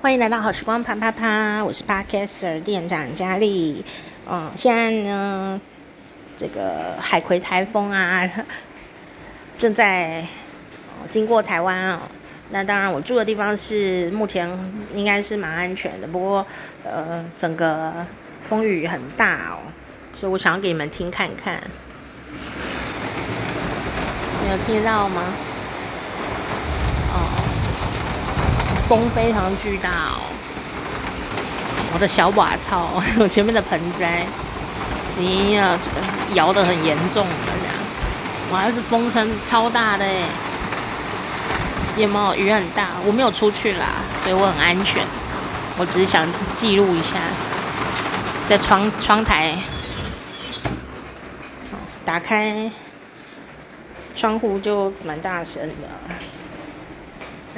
[0.00, 3.84] 欢迎来到好时光啪啪啪，我是 Podcaster 店长佳丽。
[4.30, 5.60] 嗯，现在呢，
[6.38, 8.30] 这个海葵台风啊，
[9.58, 10.24] 正在
[11.10, 12.02] 经过台湾啊。
[12.50, 14.48] 那当然，我住的地方是目前
[14.94, 16.46] 应该是蛮安全的，不过
[16.84, 17.92] 呃，整个
[18.40, 19.58] 风雨很大哦，
[20.14, 21.60] 所以我想要给你们听看看。
[24.44, 25.24] 你有听到吗？
[28.88, 30.32] 风非常巨大哦！
[31.92, 34.24] 我的小瓦草， 我前面的盆栽，
[35.18, 35.78] 你呀，
[36.32, 37.74] 摇得很严重的这样。
[38.50, 40.22] 哇，这风声超大的哎！
[41.98, 42.86] 有没有雨很大？
[43.04, 43.86] 我没有出去啦，
[44.22, 45.04] 所以我很安全。
[45.76, 47.18] 我只是想记录一下，
[48.48, 49.58] 在窗窗台，
[52.06, 52.70] 打开
[54.16, 55.74] 窗户就蛮大声的。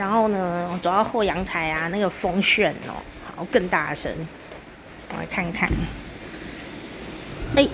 [0.01, 2.97] 然后呢，我走到后阳台啊，那个风旋哦，
[3.37, 4.11] 好更大声。
[5.11, 5.69] 我来看看，
[7.55, 7.69] 哎，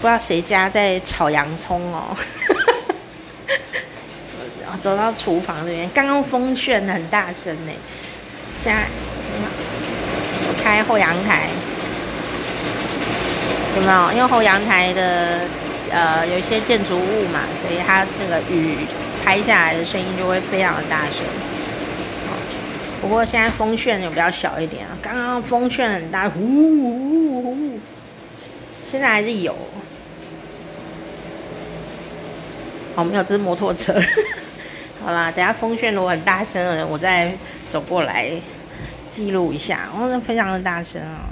[0.00, 2.16] 不知道谁家在炒洋葱哦。
[4.80, 7.72] 走到厨房这边，刚刚风旋很大声呢。
[8.62, 8.86] 现在
[10.46, 11.48] 我开后阳台，
[13.74, 14.12] 有没有？
[14.12, 15.40] 因为后阳台的
[15.90, 18.86] 呃有一些建筑物嘛，所以它那个雨。
[19.24, 21.24] 拍下来的声音就会非常的大声。
[23.00, 24.96] 不过现在风旋有比较小一点啊。
[25.02, 27.78] 刚刚风旋很大，呼呼呼呼。
[28.84, 29.56] 现在还是有。
[32.94, 33.98] 哦，没有，这是摩托车。
[35.02, 37.34] 好啦，等下风旋如果很大声了，我再
[37.70, 38.30] 走过来
[39.10, 39.88] 记录一下。
[39.94, 41.26] 哦，那非常的大声啊。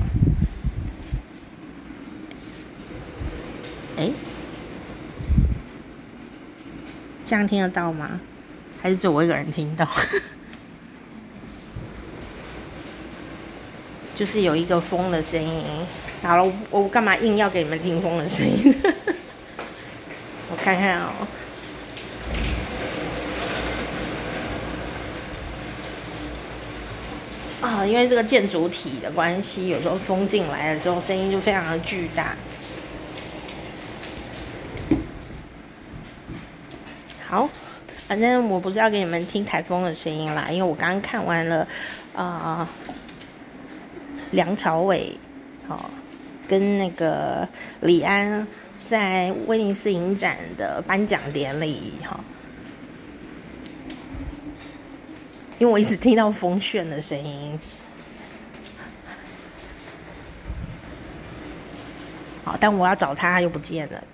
[3.98, 4.10] 哎。
[7.33, 8.20] 这样听得到吗？
[8.83, 9.88] 还是只有我一个人听到？
[14.14, 15.64] 就是有一个风的声音。
[16.22, 18.70] 好了，我干嘛硬要给你们听风的声音？
[20.53, 21.09] 我看看哦。
[27.62, 32.37] 啊，因为这个建筑体的关系，有时候风进来的时候，声音就非常的巨大。
[37.32, 37.48] 好，
[38.06, 41.66] 反正我不是要给你们听台风的声音啦，因为我刚看完了，
[42.15, 42.69] 啊、
[44.32, 45.19] 梁朝伟，
[45.66, 45.84] 好、哦，
[46.47, 47.48] 跟那个
[47.81, 48.47] 李安
[48.87, 52.20] 在威尼斯影展的颁奖典礼，哈、哦，
[55.59, 57.59] 因为我一直听到风旋的声音，
[62.44, 64.04] 好，但我要找他，他又不见了。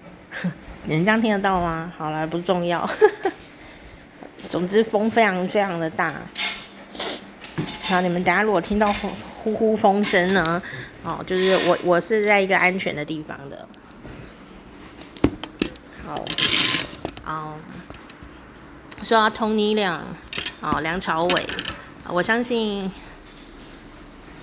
[0.88, 1.93] 你们这样听得到吗？
[1.99, 2.88] 好了，不重要。
[4.49, 6.10] 总之风非常非常的大。
[7.82, 10.62] 好，你们等下如果听到呼呼呼风声呢？
[11.04, 13.69] 哦，就是我我是在一个安全的地方的。
[16.06, 16.25] 好，
[17.26, 17.55] 嗯，
[19.03, 20.00] 说到 Tony Leung，
[20.62, 21.47] 哦，梁朝伟，
[22.06, 22.91] 我相信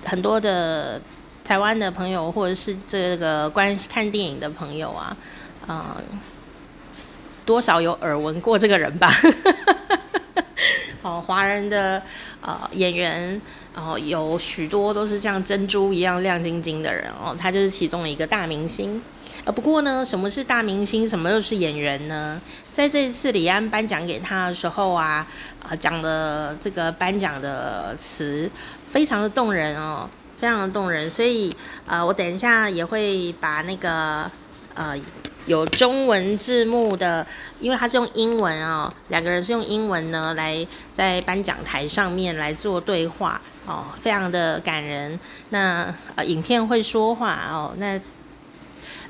[0.04, 1.02] 很多的
[1.42, 5.16] 台湾的朋友或者是这个关看电影的朋友啊，
[5.66, 5.96] 嗯。
[7.46, 9.10] 多少有耳闻过这个人吧？
[11.02, 12.02] 哦，华人的
[12.40, 13.40] 呃演员，
[13.72, 19.00] 然后有许多都是像珍珠一样亮晶晶的人哦，他就是其中的一个大明星。
[19.44, 21.08] 呃，不过呢，什么是大明星？
[21.08, 22.40] 什么又是演员呢？
[22.72, 25.24] 在这一次李安颁奖给他的时候啊，
[25.68, 28.50] 呃，讲的这个颁奖的词
[28.90, 31.08] 非常的动人哦，非常的动人。
[31.08, 31.54] 所以
[31.86, 34.28] 呃，我等一下也会把那个
[34.74, 34.98] 呃。
[35.46, 37.24] 有中文字幕的，
[37.60, 45.18] 因为他是用英文哦，两个人是用英文呢来在颁奖台上面来做对话哦，非常的感人。
[45.50, 48.00] 那呃，影片会说话哦，那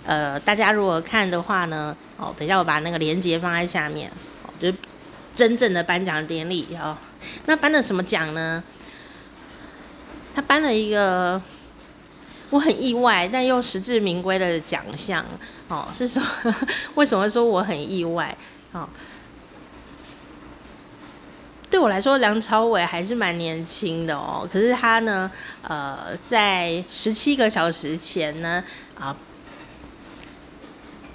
[0.04, 4.10] 呃，大家如果看的话呢，哦，等一下我把那个链接放在下面，
[4.44, 4.74] 哦，就是
[5.34, 6.96] 真正的颁奖典礼哦。
[7.46, 8.62] 那颁了什么奖呢？
[10.34, 11.40] 他颁了一个。
[12.50, 15.24] 我很意外，但又实至名归的奖项
[15.68, 16.22] 哦，是说
[16.94, 18.36] 为什么说我很意外？
[18.72, 18.88] 哦，
[21.68, 24.48] 对我来说，梁朝伟还是蛮年轻的哦。
[24.50, 25.28] 可是他呢，
[25.62, 28.62] 呃，在十七个小时前呢，
[28.96, 29.16] 啊、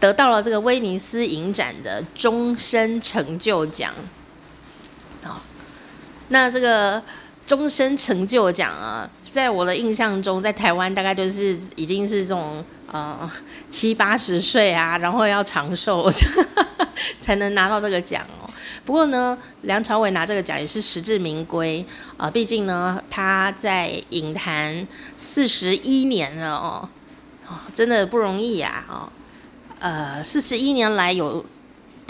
[0.02, 3.94] 得到了这个威尼斯影展的终身成就奖。
[5.24, 5.38] 哦，
[6.28, 7.02] 那这个
[7.46, 9.10] 终身成就奖啊。
[9.32, 12.62] 在我的印象中，在台湾大概就是已经是这种
[12.92, 13.32] 呃
[13.70, 16.10] 七八十岁啊，然后要长寿
[17.22, 18.50] 才能拿到这个奖哦。
[18.84, 21.86] 不过呢，梁朝伟拿这个奖也是实至名归
[22.18, 24.86] 啊，毕竟呢，他在影坛
[25.18, 26.90] 四十一年了哦，
[27.48, 29.08] 哦，真的不容易呀，哦，
[29.80, 31.46] 呃，四十一年来有。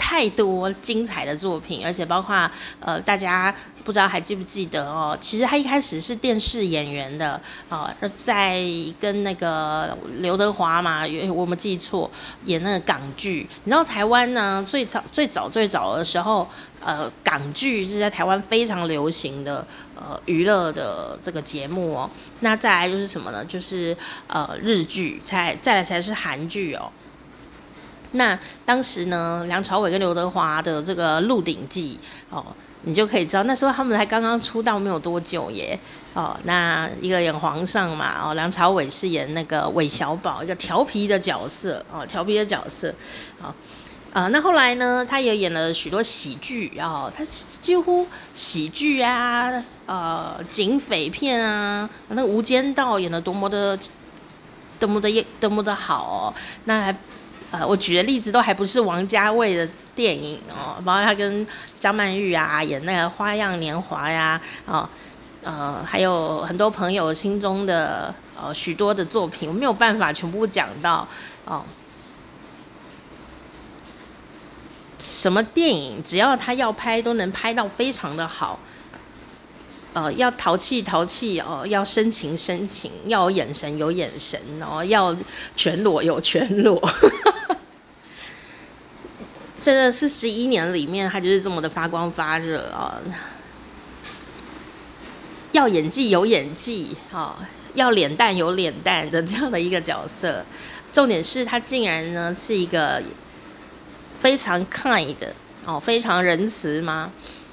[0.04, 5.16] 太多精彩的作品，而且包括呃，大家不知道还记不记得哦？
[5.20, 8.60] 其实他一开始是电视演员的哦，在
[9.00, 12.10] 跟那个刘德华嘛，我没记错，
[12.44, 13.48] 演那个港剧。
[13.64, 16.48] 你知道台湾呢，最早最早最早的时候，
[16.80, 22.10] 呃，港剧是在台湾非常流行的呃娱乐的这个节目哦。
[22.40, 23.44] 那再来就是什么呢？
[23.44, 23.96] 就是
[24.26, 26.90] 呃日剧，再再来才是韩剧哦。
[28.12, 31.98] 那当时呢，梁朝伟跟刘德华的这个《鹿鼎记》
[32.36, 32.44] 哦，
[32.84, 35.78] 你就可以知道那时候他们才刚刚出道没有多久耶
[36.14, 36.36] 哦。
[36.44, 42.92] 那一个演皇上嘛哦，梁朝伟是演那个韦小宝，一个调皮的角色哦，调皮的角色
[43.40, 43.54] 啊
[44.12, 44.28] 啊、呃。
[44.30, 53.78] 那后来呢，他也演了许多喜剧然哦，他几乎喜剧啊，呃，警匪片啊，那个《无间道》演得多么的
[54.80, 56.34] 多么的多么的好哦，
[56.64, 56.96] 那还。
[57.52, 61.46] 呃，我举的例子都还不是王家卫的电影哦，包括他跟
[61.78, 64.88] 张曼玉啊演那个《花样年华》呀，哦，
[65.44, 71.06] 呃，还有很多朋友心中的呃许多的作品，我没有办法全部讲到
[71.44, 71.62] 哦。
[74.98, 78.58] 什么电影只要他要拍，都能拍到非常的好。
[79.94, 85.14] 呃，要淘气淘气哦，要深情深情，要有眼神有眼神哦，要
[85.54, 86.80] 全裸有全裸。
[89.62, 93.00] 真的是十一年里面，他就是这么的发光发热啊、
[95.52, 100.44] 要演技有演技啊、哦，要脸蛋有脸蛋的这样的一个角色。
[100.92, 103.00] 重点是他竟然呢是一个
[104.20, 105.32] 非常 kind 的
[105.64, 107.12] 哦，非常仁慈吗？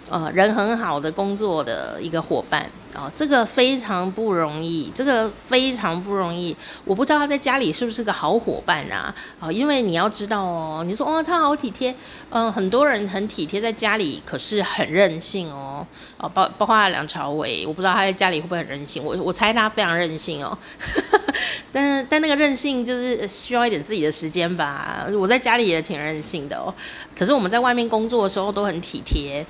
[0.10, 2.62] 呃，人很好的工作的一个伙伴
[2.94, 6.56] 啊、哦，这个非常不容易，这个非常不容易。
[6.84, 9.14] 我不知道他在家里是不是个好伙伴啊？
[9.40, 11.94] 啊、哦，因为你要知道哦，你说哦，他好体贴，
[12.32, 15.86] 嗯、很多人很体贴，在家里可是很任性哦。
[16.18, 20.58] 哦，包包括梁朝伟，我不知道他在家里会不会很任性，我我猜他非常任性哦。
[21.72, 25.06] 但但那个任性就是需要一点自己的时间吧。
[25.14, 26.74] 我在家里也挺任性的哦，
[27.16, 29.46] 可是我们在外面工作的时候都很体贴。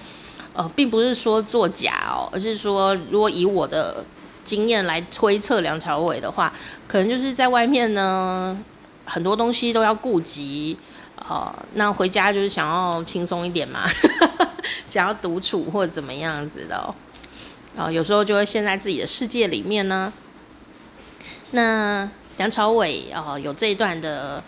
[0.59, 4.03] 呃，并不是说作假哦，而是说，如果以我的
[4.43, 6.51] 经验来推测梁朝伟的话，
[6.85, 8.59] 可能就是在外面呢，
[9.05, 10.77] 很多东西都要顾及，
[11.15, 13.87] 呃，那回家就是想要轻松一点嘛，
[14.89, 16.93] 想要独处或者怎么样子的哦，
[17.77, 20.11] 呃，有时候就会陷在自己的世界里面呢。
[21.51, 24.43] 那梁朝伟哦，有这一段的。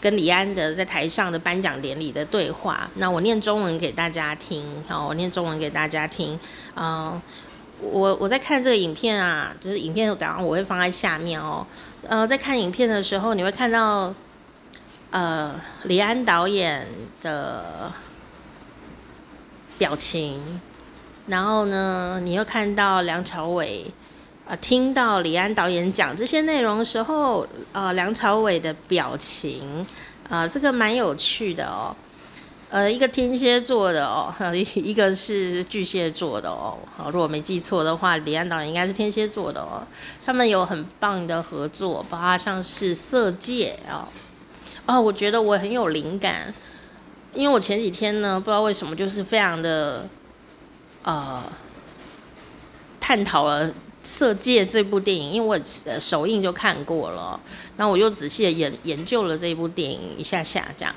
[0.00, 6.40] 跟李安的在台上的颁奖典礼的对话，那我念中文给大家听，好，我念中文给大家听，
[6.74, 7.20] 嗯、
[7.80, 11.66] 我我在看这个影片啊，就是影片，等下我会放在下面哦，
[12.08, 14.14] 呃，在看影片的时候，你会看到，
[15.10, 16.86] 呃，李安导演
[17.20, 17.92] 的
[19.76, 20.60] 表情，
[21.26, 23.84] 然后呢，你会看到梁朝伟。
[24.50, 29.86] 啊，听到李安导演讲这些内容的时候，呃，梁朝伟的表情，
[30.28, 31.94] 啊、呃，这个蛮有趣的哦。
[32.68, 34.34] 呃，一个天蝎座的哦，
[34.74, 36.76] 一个是巨蟹座的哦。
[36.96, 39.86] 好，如果没记错的话，李安导演应该是天蝎座的哦。
[40.26, 44.08] 他们有很棒的合作，包括像是《色戒》啊。
[44.86, 46.52] 哦，我觉得我很有灵感，
[47.34, 50.08] 因为我前几天呢，不知道为什么就是非常的，
[51.04, 51.40] 呃，
[52.98, 53.68] 探讨了。
[54.02, 57.38] 《色戒》这部电影，因为我呃首映就看过了，
[57.76, 60.94] 然后我又仔细的研研究了这部电影一下下，这样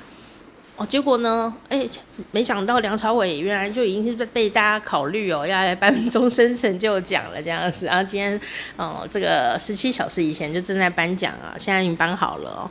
[0.76, 1.86] 哦，结果呢，哎，
[2.32, 8.40] 没想到梁朝伟原来就已经是被被大家考虑哦，要来颁终身成就奖了这样子，然后今天
[8.76, 12.70] 哦，这个十七小时以前就正在颁奖啊，现在已经颁好了哦。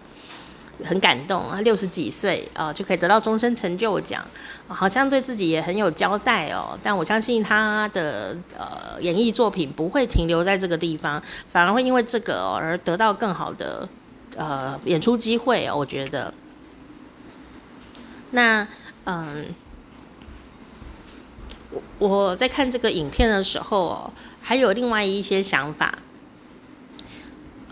[0.85, 4.25] 很感动啊，六十几岁啊、呃、就可以得到终身成就奖，
[4.67, 6.77] 好像对自己也很有交代哦。
[6.83, 11.21] 但我相信他的呃演艺作品不会停留在这个地方，
[11.51, 13.87] 反而会因为这个、而得到更好的
[14.35, 15.75] 呃演出机会哦。
[15.77, 16.33] 我觉得，
[18.31, 18.67] 那
[19.05, 19.45] 嗯，
[21.71, 24.11] 我我在看这个影片的时候，
[24.41, 25.97] 还有另外一些想法。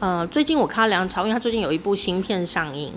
[0.01, 2.91] 呃，最近我看到梁朝伟，他最近有一部新片上映，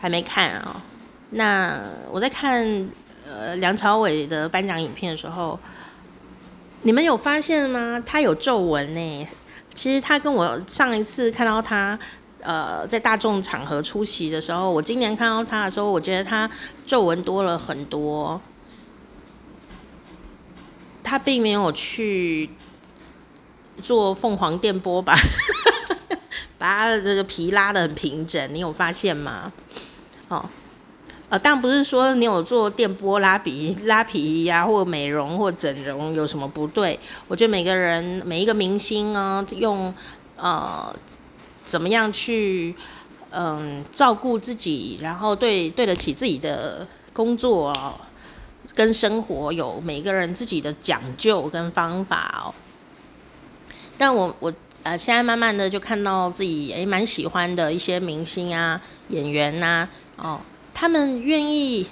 [0.00, 0.82] 还没看啊、哦。
[1.30, 1.80] 那
[2.10, 2.88] 我在看
[3.24, 5.56] 呃梁朝伟的颁奖影片的时候，
[6.82, 8.02] 你们有发现吗？
[8.04, 9.28] 他有皱纹呢。
[9.76, 11.96] 其实他跟我上一次看到他
[12.40, 16.50] 呃在大众场合出席的时候，我今年看到他的时候，我觉得他
[16.84, 18.40] 皱纹多了很多。
[21.04, 22.50] 他并没有去
[23.80, 25.14] 做凤凰电波吧，
[26.60, 29.50] 把他的这个皮拉得很平整，你有发现吗？
[30.28, 30.44] 哦，
[31.30, 37.00] 呃，但不是说你有做电波拉皮、拉皮呀、或美容或整容有什么不对。
[37.28, 39.92] 我觉得每个人每一个明星啊，用
[40.36, 40.94] 呃
[41.64, 42.76] 怎么样去
[43.30, 47.96] 嗯、照顾自己，然后对对得起自己的工作啊。
[48.72, 52.54] 跟生活有每个人自己的讲究跟方法哦，
[53.98, 54.52] 但我我
[54.82, 60.40] 呃现在慢慢的就看到自己诶蛮喜欢的一些明星啊演员呐、啊、哦，
[60.72, 61.86] 他们愿意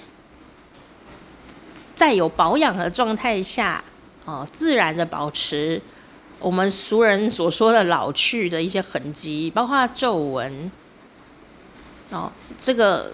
[1.94, 3.84] 在有保养的状态下
[4.24, 5.80] 哦，自然的保持
[6.38, 10.70] 我们俗人所说的老去的一些痕迹，包括皱纹
[12.10, 12.30] 哦，
[12.60, 13.12] 这个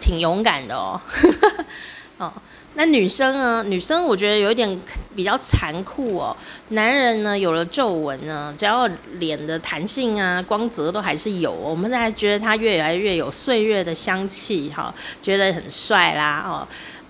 [0.00, 1.00] 挺勇敢的哦。
[2.18, 2.32] 哦，
[2.74, 3.62] 那女生呢？
[3.64, 4.80] 女生我觉得有一点
[5.14, 6.34] 比较残酷哦。
[6.68, 16.66] 男人呢，有了皱纹呢，只要脸的弹性啊、光泽都还是有，我们才觉得他越来越有岁月的香气，哈，觉得很帅啦，哦。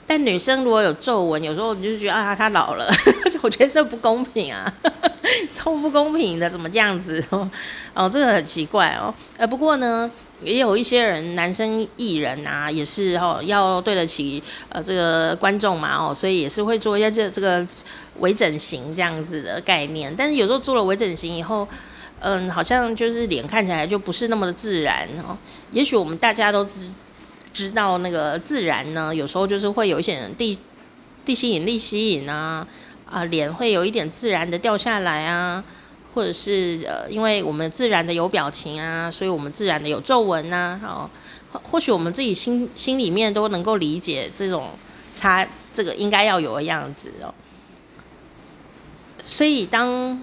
[0.07, 2.87] 但女生如果有皱纹，有时候你就觉得啊，她老了，
[3.43, 4.73] 我觉得这不公平啊，
[5.55, 7.23] 超不公平的，怎么这样子？
[7.31, 7.49] 哦，
[7.95, 9.15] 哦，这个很奇怪哦。
[9.37, 10.11] 呃，不过呢。
[10.43, 17.67] 也有一些人，男生艺人啊，也是哦，要对得起呃这个观众嘛哦，所以也是会做一些这这个
[18.19, 20.15] 微整形这样子的概念。
[20.17, 21.69] 但是有时候做了微整形以后，
[22.21, 25.37] 嗯，好像就是脸看起来就不是那么的自然哦。
[25.73, 26.91] 也许我们大家都知
[27.53, 30.59] 知道那个自然呢，有时候就是会有一些地
[31.25, 32.67] 地心引力吸引啊
[33.05, 35.63] 啊，脸会有一点自然的掉下来啊。
[36.13, 41.09] 或者是呃，因为我们自然的有表情啊，所以我们自然的有皱纹呐，哦，
[41.63, 44.71] 或许我们自己心心里面都能够理解这种
[45.15, 47.33] 差，这个应该要有的样子哦。
[49.23, 50.21] 所以当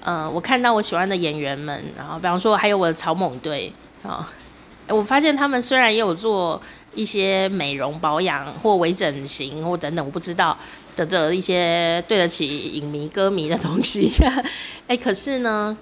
[0.00, 4.28] 呃我看到我喜欢的演员们，然后比方说还有我的草蜢队啊，
[4.88, 6.60] 我发现他们虽然也有做
[6.94, 10.56] 一些美容保养或微整形或等等，我不知道。
[10.96, 14.10] 的这一些对得起影迷歌迷的东西，
[14.86, 15.76] 哎，可是呢，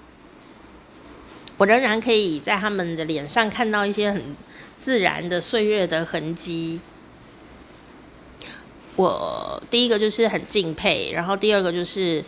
[1.57, 4.35] 我仍然可以在他们的脸上看到一些很
[4.77, 6.79] 自然的岁月的痕迹。
[8.95, 12.23] 我第一个就是很敬佩，然后第二个就是。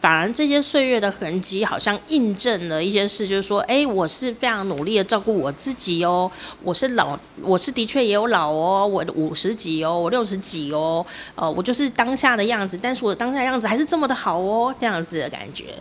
[0.00, 6.30] 反而这些岁月的痕迹，好像印证了一些事，就是说，哎，我是非常努力的照顾我自己哦，
[6.62, 11.04] 我是老，我是的确也有老哦，我五十几哦，我六十几哦，
[11.34, 15.74] 呃，我就是当下的样子，但是我当下样子还是这么的好哦，这样子的感觉。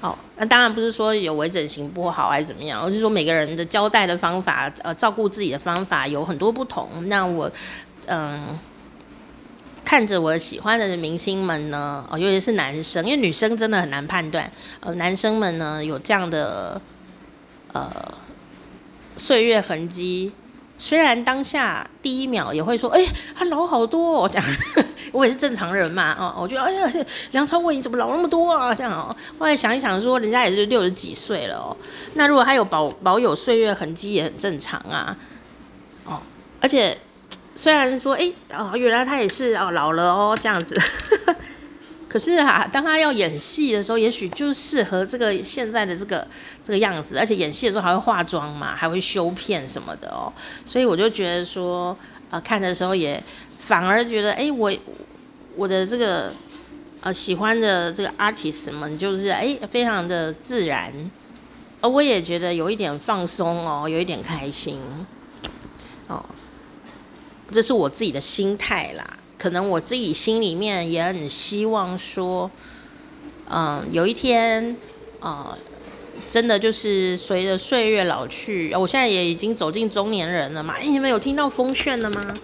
[0.00, 6.88] 好，那当然不是说有微整形不好还是怎么样，我是说每个人的交代的方法，呃，照顾自己的方法有很多不同。
[7.08, 7.50] 那我，
[8.06, 8.58] 嗯。
[9.84, 14.50] 看着我喜欢的明星们呢，哦，尤其是男生，因为女生真的很难判断。
[14.80, 16.80] 呃，男生们呢有这样的
[17.72, 17.90] 呃
[19.16, 20.32] 岁月痕迹，
[20.78, 24.46] 虽然当下第一秒也会说，哎，他老好多哦，这样，
[25.12, 28.74] 我也是正常人嘛，哦，我觉得，哎呀，梁朝伟你怎么老那么多啊？
[28.74, 31.76] 这样哦，后来想一想说，人家也是六十几岁了哦，
[32.14, 35.16] 那如果他有保保有岁月痕迹也很正常啊，
[36.06, 36.20] 哦，
[36.60, 36.96] 而且。
[37.54, 40.80] 虽然说，哎，哦，原来他也是哦，老了哦，这样子。
[42.08, 46.24] 可是啊，当他要演戏的时候，也许就适合这个现在的这个
[46.62, 50.32] 这个样子，而且演戏的时候还会化妆嘛，还会修片什么的哦。
[50.64, 51.96] 所以我就觉得说，
[52.30, 53.20] 呃，看的时候也
[53.58, 54.72] 反而觉得，哎，我
[55.56, 56.32] 我的这个
[57.00, 60.92] 呃喜欢的这个 artist 们，就是哎非常的自然，
[61.80, 64.80] 而我也觉得有一点放松哦，有一点开心
[66.06, 66.24] 哦。
[67.52, 69.04] 这是我自己的心态啦，
[69.38, 72.50] 可能我自己心里面也很希望说，
[73.48, 74.76] 嗯，有一天，
[75.20, 75.58] 啊、呃，
[76.30, 80.74] 真的就是随着岁月老去，我现在也已经走进中年人了嘛。
[80.78, 82.34] 哎，你们有听到风炫了吗？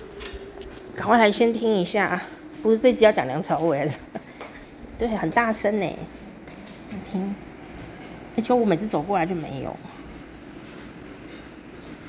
[0.94, 2.22] 赶快来先听一下，
[2.62, 3.98] 不是这集要讲梁朝伟还是？
[4.98, 5.86] 对，很大声呢，
[6.90, 7.34] 你听，
[8.36, 9.74] 而且我每次走过来就没有。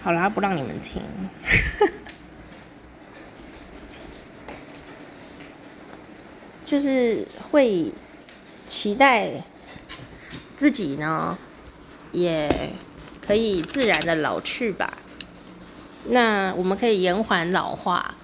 [0.04, 1.02] 好啦，不让你们听。
[6.72, 7.92] 就是会
[8.66, 9.30] 期待
[10.56, 11.38] 自己呢，
[12.14, 12.72] 也
[13.20, 14.94] 可以自然的老去吧。
[16.06, 18.16] 那我们可以延缓老化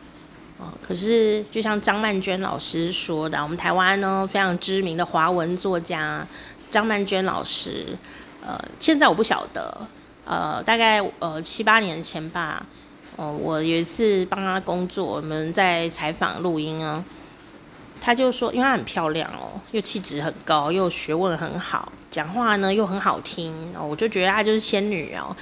[0.57, 0.71] 啊。
[0.81, 6.25] 可是就像张曼娟老师说的，我们台湾呢非常知名的华文作家
[6.71, 7.97] 张曼娟老师，
[8.41, 9.85] 呃，现在我不晓得，
[10.23, 12.65] 呃，大概呃七八年前吧，
[13.17, 17.03] 哦，我有一次帮他工作，我们在采访录音啊。
[17.99, 25.35] 他就说，因为她很漂亮哦，又气质很高，又学问很好，讲话呢又很好听哦，我就觉得她就是仙女哦。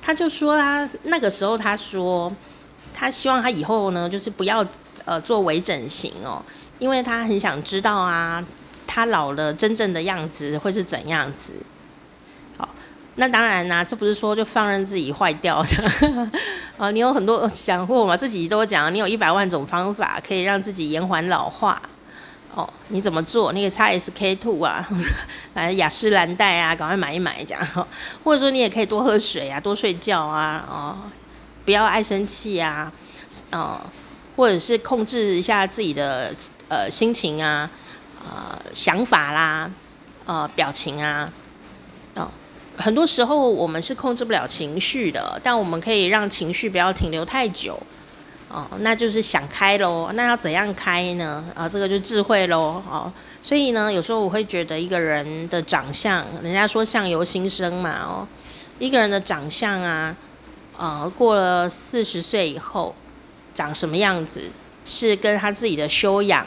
[0.00, 2.32] 他就说他那个时候他说，
[2.94, 4.64] 他希望他以后呢就是不要
[5.04, 6.42] 呃做微整形哦，
[6.78, 8.42] 因为他很想知道啊，
[8.86, 11.54] 他老了真正的样子会是怎样子。
[13.20, 16.30] 那当然啦，这不是说就放任自己坏掉的
[16.76, 16.88] 啊。
[16.94, 18.16] 你有很多想过吗？
[18.16, 21.82] 自己都讲，你有一百万种方法可以让自己延缓老化。
[22.54, 23.52] 哦，你怎么做？
[23.52, 24.88] 那个 XSK2 啊，
[25.54, 27.86] 来雅诗兰黛啊，赶快买一买这样。
[28.22, 30.96] 或者说你也可以多喝水啊，多睡觉啊，哦，
[31.64, 32.92] 不要爱生气啊，
[33.50, 33.80] 哦，
[34.36, 36.32] 或者是控制一下自己的
[36.68, 37.68] 呃心情啊，
[38.24, 39.70] 呃想法啦，
[40.24, 41.30] 呃表情啊，
[42.78, 47.78] 很多时候我们是控制不了情绪的，但我们可以让情绪不要停留太久。
[48.48, 50.10] 哦，那就是想开喽。
[50.14, 51.44] 那要怎样开呢？
[51.54, 52.82] 啊，这个就智慧喽。
[52.90, 58.00] 哦，所以呢，有时候我会觉得一个人的长相，人家说相由心生嘛。
[58.04, 58.26] 哦，
[58.78, 60.16] 一个人的长相啊，
[60.78, 62.94] 呃，过了四十岁以后，
[63.52, 64.50] 长什么样子，
[64.86, 66.46] 是跟他自己的修养，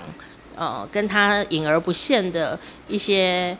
[0.55, 2.57] 呃，跟他隐而不现的
[2.87, 3.55] 一些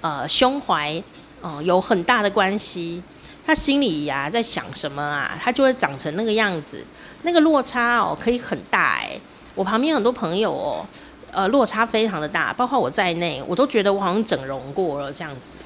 [0.00, 1.02] 呃胸怀，
[1.44, 3.02] 呃，有很大的关系。
[3.46, 6.82] 他心里呀、在想什么啊，他就会长成那个样子。
[7.20, 9.10] 那个落差哦，可以很大哎。
[9.54, 10.86] 我旁边很多朋友哦，
[11.30, 15.58] 呃，落差非常的大，包括我在内，我都觉得我好像整容过了这样子。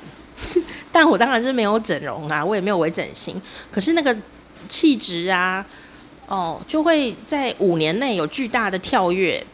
[0.90, 3.40] 但我当然是没有整容啊，我也没有微整形。
[3.70, 4.16] 可是那个
[4.68, 5.64] 气质啊，
[6.26, 9.46] 哦，就会在五年内有巨大的跳跃，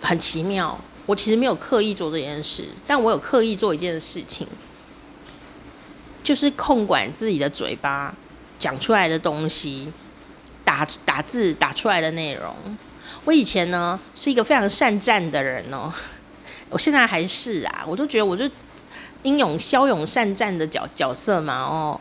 [0.00, 0.78] 很奇妙。
[1.08, 4.46] 我其实没有刻意做这件事，但我有刻意做一件事情。
[6.22, 8.14] 就是控管自己的嘴巴，
[8.58, 9.90] 讲出来的东西，
[10.62, 12.54] 打打字打出来的内容。
[13.24, 15.90] 我以前呢是一个非常善战的人哦，
[16.68, 18.44] 我现在还是啊，我都觉得我就
[19.22, 21.98] 英勇骁勇善战的角角色嘛哦，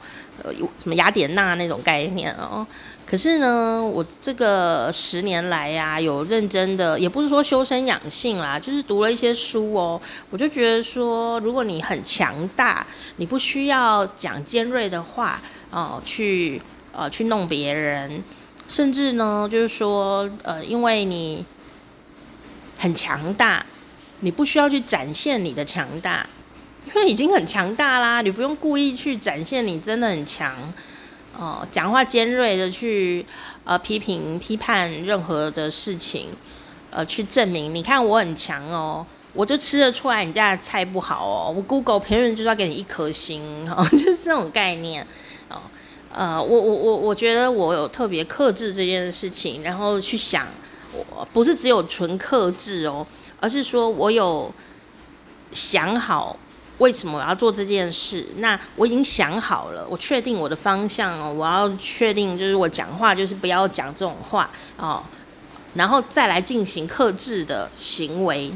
[0.60, 2.68] 有什么雅典娜那种概念哦。
[3.10, 10.00] 可是呢，我这个十年来呀、有认真的，也不是说修身养性啦，就是读了一些书哦。
[10.30, 15.42] 我就觉得说，如果你很强大，你不需要讲尖锐的话
[15.72, 18.22] 哦，去呃去弄别人，
[18.68, 21.46] 甚至呢，就是说呃，因为你
[22.78, 23.66] 很强大，
[24.20, 26.28] 你不需要去展现你的强大，
[26.88, 30.54] 因为已经很强大啦，你不用故意去展现你真的很强。
[31.40, 33.24] 哦，讲话尖锐的去
[33.64, 36.30] 呃批评批判任何的事情，
[36.90, 45.06] 呃去证明你看我很强哦，我就吃得出来你家的菜不好哦，我 Google 评论就是要给你一颗星哦， 就是这种概念
[45.50, 45.62] 哦。
[46.12, 50.48] 呃，我我我我觉得我有特别克制这件事情，然后去想，
[50.92, 53.06] 我不是只有纯克制哦，
[53.40, 54.52] 而是说我有
[55.54, 56.36] 想好。
[56.80, 58.26] 为什么我要做这件事？
[58.38, 65.04] 那我已经想好了，我确定我的方向哦，我要确定就是我讲话就是不要讲这种话哦，
[65.74, 68.52] 然后再来进行克制的行为，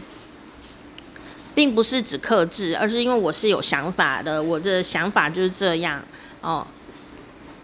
[1.56, 6.04] 并不是指克制，而是因为我是有想法的，我的想法就是这样
[6.42, 6.68] 哦，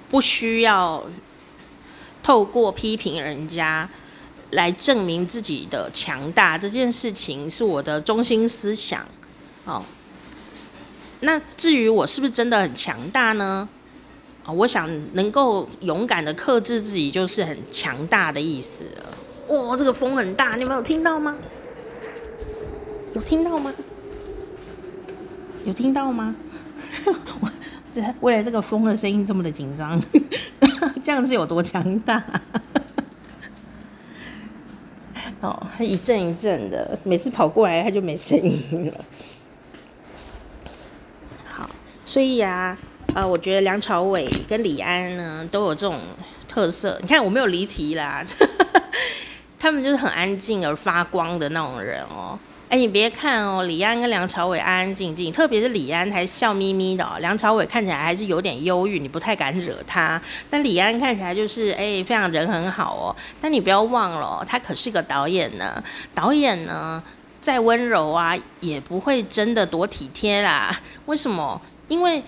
[0.09, 1.05] 不需要
[2.23, 3.87] 透过批评人家
[4.51, 9.05] 来证明自己的强大，这件事情是我的中心思想
[9.63, 9.83] 哦。
[11.21, 13.67] 那至于我是不是真的很强大呢？
[14.45, 19.55] 啊，我想能够勇敢的克制自己，就是很强大的意思了。
[19.55, 21.37] 哇，这个风很大，你们有听到吗？
[23.13, 23.73] 有听到吗？
[25.65, 26.35] 有听到吗？
[27.41, 27.51] 我
[27.91, 29.99] 这为了这个风的声音这么的紧张，
[31.03, 32.23] 这样子有多强大？
[35.41, 38.93] 哦，它一阵一阵的，每次跑过来它就没声音了。
[42.07, 42.75] 所以啊，
[43.15, 45.99] 呃，我觉得梁朝伟跟李安呢都有这种
[46.47, 46.97] 特色。
[47.01, 48.23] 你看我没有离题啦，
[49.59, 52.39] 他们就是很安静而发光的那种人哦。
[52.69, 60.21] 哎，你别看哦，李安跟梁朝伟安安静静，特别是李安还笑眯眯的哦，梁朝伟看起来还是有点忧郁，你不太敢惹他。
[60.49, 63.13] 但李安看起来就是哎，非常人很好哦。
[63.41, 65.83] 但你不要忘了，他可是个导演呢。
[66.15, 67.03] 导演呢
[67.41, 70.79] 再温柔啊，也不会真的多体贴啦。
[71.07, 71.61] 为什么？
[71.87, 72.23] 因为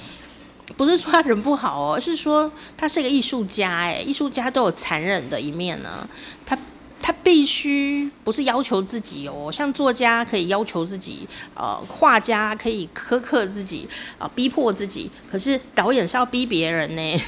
[0.77, 6.07] 不是说他人不好哦，而是说他是一个艺术家哎，艺术家都有残忍的一面呢。
[6.45, 6.57] 他
[7.01, 15.09] 他必须不是要求自己哦，像作家可以要求自己，呃，画家可以苛刻自己啊，逼迫自己。
[15.29, 17.21] 可是导演是要逼别人呢，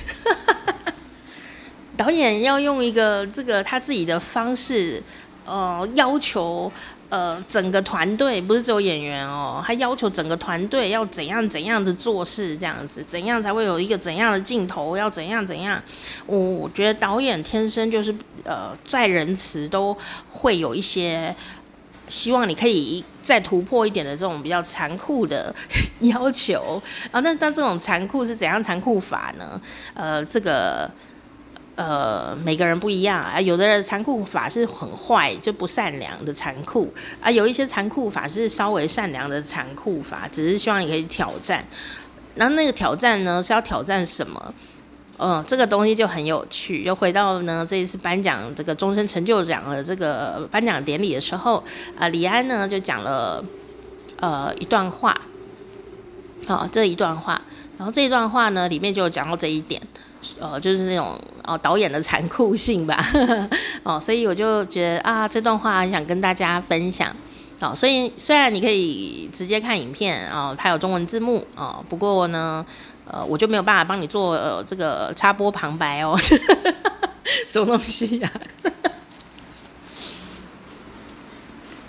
[1.98, 5.02] 导演要用一个这个他自己的方式
[5.46, 6.72] 呃要求
[7.12, 15.80] 呃整个团队不是只有演员哦，他要求整个团队要怎样怎样的做事，这样子怎样才会有一个怎样的镜头，要怎样怎样。
[16.26, 19.96] 我觉得导演天生就是呃在仁慈都
[20.32, 21.36] 会有一些。
[22.08, 25.56] 希望你可以再突破一点的这种比较残酷的
[26.02, 29.62] 要求啊，那但这种残酷是怎样残酷法呢？
[29.94, 30.92] 呃，这个
[31.82, 41.66] 呃每个人不一样啊，有的人残酷法是很坏就不善良的残酷啊，有一些残酷法是稍微善良的残酷法，只是希望你可以挑战。
[42.36, 44.54] 那那个挑战呢是要挑战什么？
[45.18, 46.84] 嗯，这个东西就很有趣。
[46.84, 51.64] 又回到呢，这一次颁奖这个终身成就奖的这个颁奖典礼的时候，
[51.98, 53.44] 啊、李安呢就讲了
[54.20, 55.16] 呃一段话，
[56.48, 57.40] 好、哦，这一段话，
[57.78, 59.80] 然后这一段话呢里面就讲到这一点，
[60.40, 61.20] 呃，就是那种
[61.52, 63.06] 哦导演的残酷性吧，
[63.84, 67.14] 哦，所以我就觉得啊，这段话想跟大家分享。
[67.60, 72.66] 哦，所以虽然你可以直接看影片哦，它有中文字幕哦，不过呢。
[73.12, 76.16] 呃，我就没有办法帮你做呃这个插播旁白哦，
[77.46, 78.32] 什么东西呀、
[78.64, 78.72] 啊？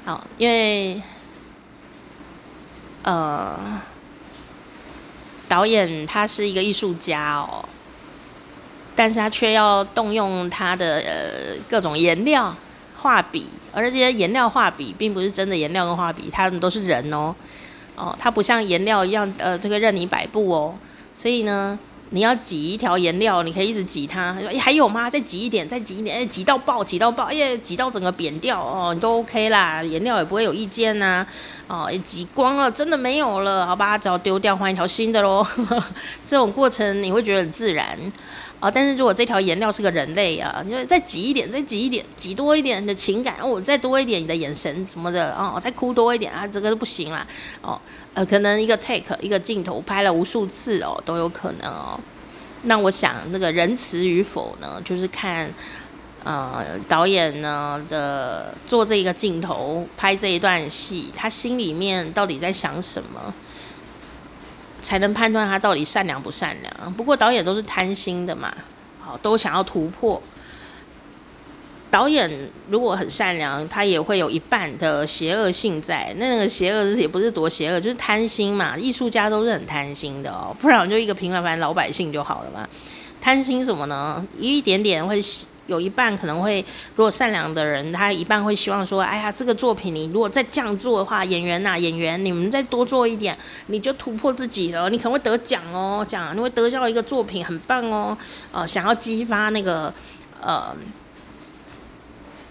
[0.04, 1.00] 好， 因为
[3.04, 3.80] 呃，
[5.46, 7.64] 导演他是一个艺术家哦，
[8.94, 12.54] 但是他却要动用他的呃各种颜料、
[13.00, 17.34] 画笔，而这些颜料、画笔并不是真的颜料跟画笔，他们都是人哦，
[17.96, 20.74] 哦，它不像颜料一样，呃，这个任你摆布哦。
[21.14, 21.78] 所以呢，
[22.10, 24.34] 你要挤一条颜料，你可以一直挤它。
[24.40, 25.10] 说，哎，还有吗？
[25.10, 31.26] 再挤一点，再挤一点，哎，挤到爆，挤到爆，哎，挤到整个扁掉哦，你都 OK 啦，颜料也不会有意见呐、
[31.66, 31.84] 啊。
[31.84, 35.46] 哦，挤光了，真的没有了，好吧，只要丢掉，换一条新的喽。
[36.24, 37.98] 这种过程你会觉得很自然。
[38.62, 38.70] 啊！
[38.70, 47.26] 但是如果这条颜料是个人类啊，你就再挤一点，再挤一点，挤多一点你的情感哦，再多一点你的眼神什么的哦，再哭多一点啊，这个是不行啦
[47.60, 47.76] 哦。
[48.14, 51.98] 呃，可能一个 take 一个镜头拍了无数次哦，都有可能哦。
[52.62, 55.52] 那我想那个仁慈与否呢，就是看
[56.22, 63.34] 呃导演呢的做这个镜头拍这一段戏，他心里面到底在想什么？
[64.82, 66.92] 才能判断他到底善良不善良。
[66.92, 68.52] 不过导演都是贪心的嘛，
[69.00, 70.20] 好，都想要突破。
[71.90, 72.30] 导演
[72.68, 76.12] 如果很善良，他也会有一半的邪恶性在。
[76.18, 78.76] 那那个邪恶也不是多邪恶，就是贪心嘛。
[78.76, 82.68] 艺术家都是很贪心的哦，不然就一个平凡凡老百姓就好了嘛。
[83.20, 84.26] 贪心什么呢？
[84.38, 85.22] 一点点会。
[85.68, 86.64] 有一半可能会，
[86.96, 98.16] 如果善良的人，他一半会希望说，哎呀，这个作品你如果再这样做的话，演员呐、演员你们再多做一点，你就突破自己了，你可能会得奖哦，奖你会得到一个作品很棒哦，
[98.50, 99.94] 呃，想要激发那个
[100.40, 100.74] 呃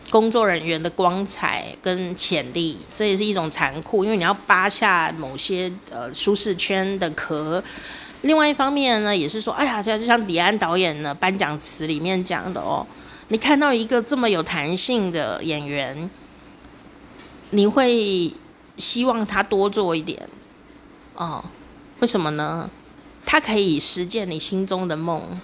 [0.09, 7.61] 工作人员的光彩跟潜力，这也是一种残酷，因为你要扒下某些呃舒适圈的壳。
[8.21, 12.85] 另外一方面呢，也是说，哎呀，这样就像李安导演呢颁奖词里面讲的哦。
[13.31, 16.09] 你看到一个这么有弹性的演员，
[17.51, 18.33] 你会
[18.75, 20.27] 希望他多做一点
[21.15, 21.41] 哦？
[22.01, 22.69] 为什么呢？
[23.25, 25.39] 他可以实践你心中的梦，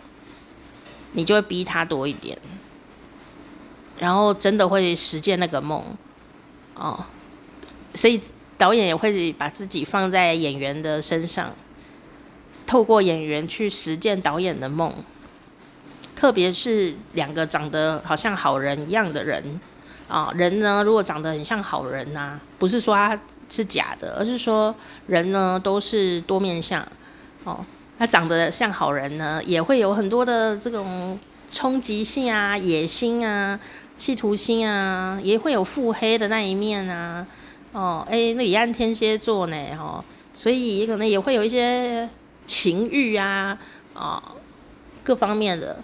[1.14, 2.38] 你就会逼他多一点，
[4.00, 5.82] 然后真的会实践那个梦
[6.76, 7.06] 哦。
[7.94, 8.20] 所以
[8.58, 11.56] 导演也会把自己放在演员的身上，
[12.66, 14.94] 透过演员去实践导演的梦。
[16.18, 19.62] 特别是两个长得好像好人一样的人
[20.08, 24.74] 啊，人呢，如果长得很像好人呐、不是说他是假的，而是说
[25.06, 26.82] 人呢都是多面相
[27.44, 27.64] 哦。
[28.00, 31.20] 他长得像好人呢，也会有很多的这种
[31.52, 33.60] 冲击性啊、野心啊、
[33.96, 37.28] 企图心啊，也会有腹黑的那一面啊。
[37.74, 40.04] 哦，哎，那李安天蝎座呢，哦，
[40.34, 42.10] 所以可能也会有一些
[42.46, 43.56] 情欲，啊、
[43.94, 44.24] 哦，
[45.04, 45.78] 各方面的。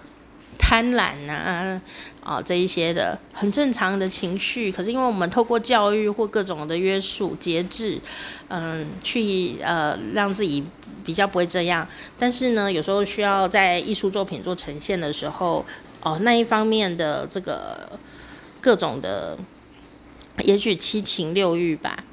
[0.57, 1.81] 贪婪呐、啊，
[2.23, 7.99] 啊，这一些的很正常的情绪，可是因为我们透过教育或各种的约束、节制，
[8.47, 10.63] 嗯，去呃让自己
[11.03, 11.87] 比较不会这样。
[12.17, 15.65] 但是呢，有时候需要在艺术作品做呈现的时候，
[16.01, 17.99] 哦，那一方面的这个
[18.61, 19.37] 各种的，
[20.39, 22.03] 也许七情六欲吧，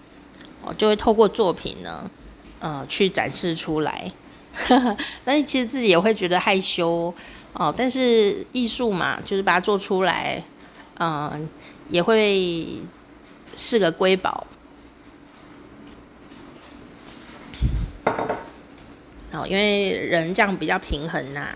[0.62, 2.10] 哦，就会透过作品呢，
[2.58, 4.12] 呃，去展示出来。
[5.24, 7.14] 但是其实自己也会觉得害羞。
[7.52, 10.42] 哦，但是艺术嘛，就是把它做出来，
[10.98, 11.48] 嗯、
[11.88, 12.80] 也会
[13.56, 14.46] 是个瑰宝。
[19.32, 21.48] 哦，因为人这样比较平衡呐、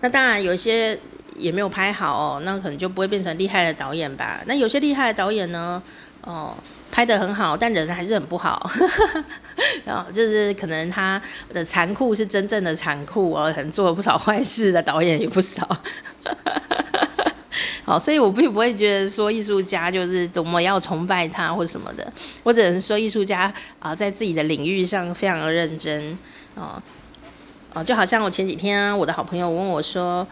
[0.00, 0.98] 那当然有些
[1.36, 4.42] 也没有拍好哦，那可能就不会变成厉害的导演吧。
[4.46, 5.82] 那有些厉害的导演呢，
[6.22, 6.54] 哦，
[6.90, 8.70] 拍得很好，但人还是很不好。
[9.84, 11.20] 然 后就是可能他
[11.52, 15.66] 的残酷是真正的残酷哦，可能做了不少坏事的导演也不少。
[17.84, 26.16] 好， 所以我并不会觉得说艺术家就是多么要崇拜他或什么的，我只能说艺术家啊，在自己的领域上非常的认真
[26.54, 26.80] 哦。
[27.74, 30.26] 哦，就好像我前几天啊，我的好朋友问我说，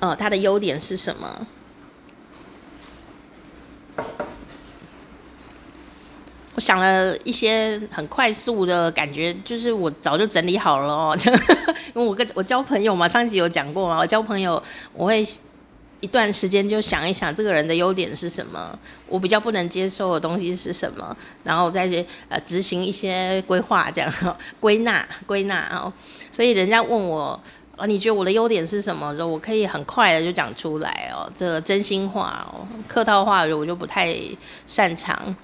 [0.00, 1.46] 哦，他的优点是什么？
[6.54, 11.16] 我想了一些很快速的感觉，就是我早就整理好了哦，
[11.94, 14.60] 因为我跟我交朋友嘛，上一集有讲过嘛，我交朋友
[14.92, 15.24] 我会
[16.00, 24.12] 一段时间就想一想这个人的优点是什么，我比较不能接受的东西是什么，然后再去呃执行一些规划，这样
[24.58, 25.92] 归纳归纳哦。
[26.32, 27.40] 所以人家问我
[27.78, 29.14] 啊，你觉得我的优点是什么？
[29.14, 34.12] 时候我可以很快的就讲出来哦，这个真心话哦，客套话我就不太
[34.66, 35.34] 擅长。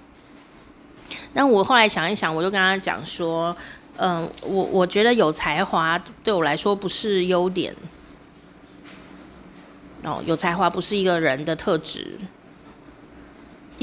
[1.34, 3.56] 那我后来想一想，我就跟他讲说，
[3.96, 7.72] 嗯，我我觉得有才华对我来说不是优点，
[10.02, 12.18] 哦，有才华不是一个人的特质，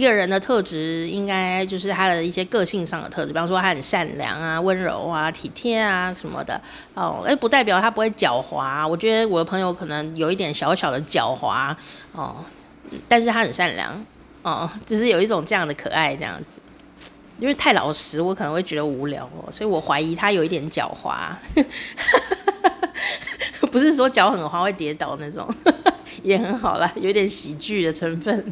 [0.02, 6.60] 一个人的特质应该就是他的一些个性上的特质，比方说他很善良啊、温柔啊、体贴啊什么的，
[6.96, 8.88] 哦，诶，不代表他不会狡猾。
[8.88, 11.76] 我觉得我的朋友可能有一点小小的狡猾，
[12.14, 12.44] 哦，
[13.08, 14.04] 但是他很善良，
[14.42, 16.60] 哦，就是有一种这样的可爱这样子。
[17.38, 21.30] 因为太老实，我可能会觉得无聊哦，所以我怀疑他有一点狡猾，
[23.72, 25.48] 不是说脚很滑会跌倒那种，
[26.24, 28.52] 也很好啦，有点喜剧的成分。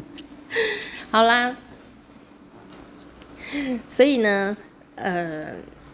[1.10, 1.56] 好啦，
[3.88, 4.56] 所以呢，
[4.96, 5.48] 呃，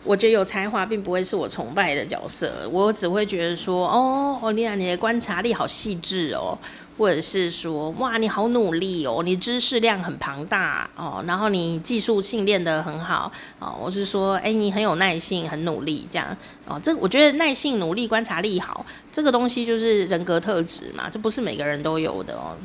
[0.05, 6.59] 我觉得有才华并不会是我崇拜的角色，我只会觉得说，哦，欧丽亚，你的观察力好细致哦。
[6.99, 13.77] 或者是说，哇，你好努力哦，你知识量很庞大哦，然后你技术性练得很好哦。
[13.81, 16.81] 我是说，哎，你很有耐性，很努力这样哦。
[16.83, 22.57] 这我觉得耐性、努力、观察力好，这个东西就是人格特质嘛，这不是每个人都有的哦。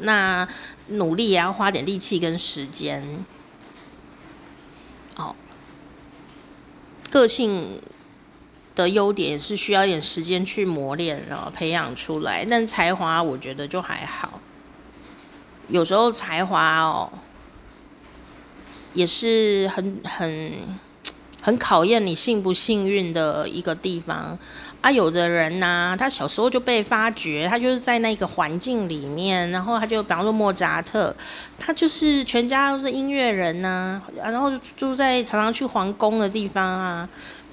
[0.00, 0.46] 那
[0.88, 3.24] 努力也要花点力气跟时间
[5.16, 5.34] 哦，
[7.10, 7.80] 个性。
[8.78, 12.46] 的优点是需要一点时间去磨练，然后培养出来。
[12.48, 14.40] 但才华我觉得就还好，
[15.66, 17.10] 有时候才华哦，
[18.94, 20.52] 也是很很
[21.42, 24.38] 很考验你幸不幸运的一个地方
[24.80, 24.88] 啊。
[24.92, 31.12] 有的人呢、他小时候就被发掘，他就是在那个环境里面，然后他就比方说莫扎特，
[31.58, 37.08] 他就是全家都是音乐人呐、然后住在常常去皇宫的地方啊。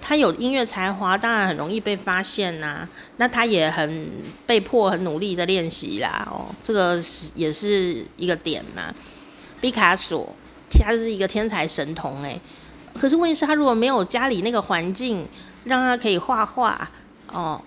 [0.08, 2.88] 他有音乐才华，当然很容易被发现呐、
[3.18, 4.08] 那他也很
[4.46, 6.28] 被迫很努力的练习啦。
[6.30, 8.94] 哦，这个是也是一个点嘛。
[9.60, 10.36] 毕卡索，
[10.70, 12.39] 他是一个天才神童哎。
[12.94, 15.28] 可是问题是，他如果没有家里那个环境
[15.63, 16.88] 让他可以画画
[17.32, 17.60] 哦，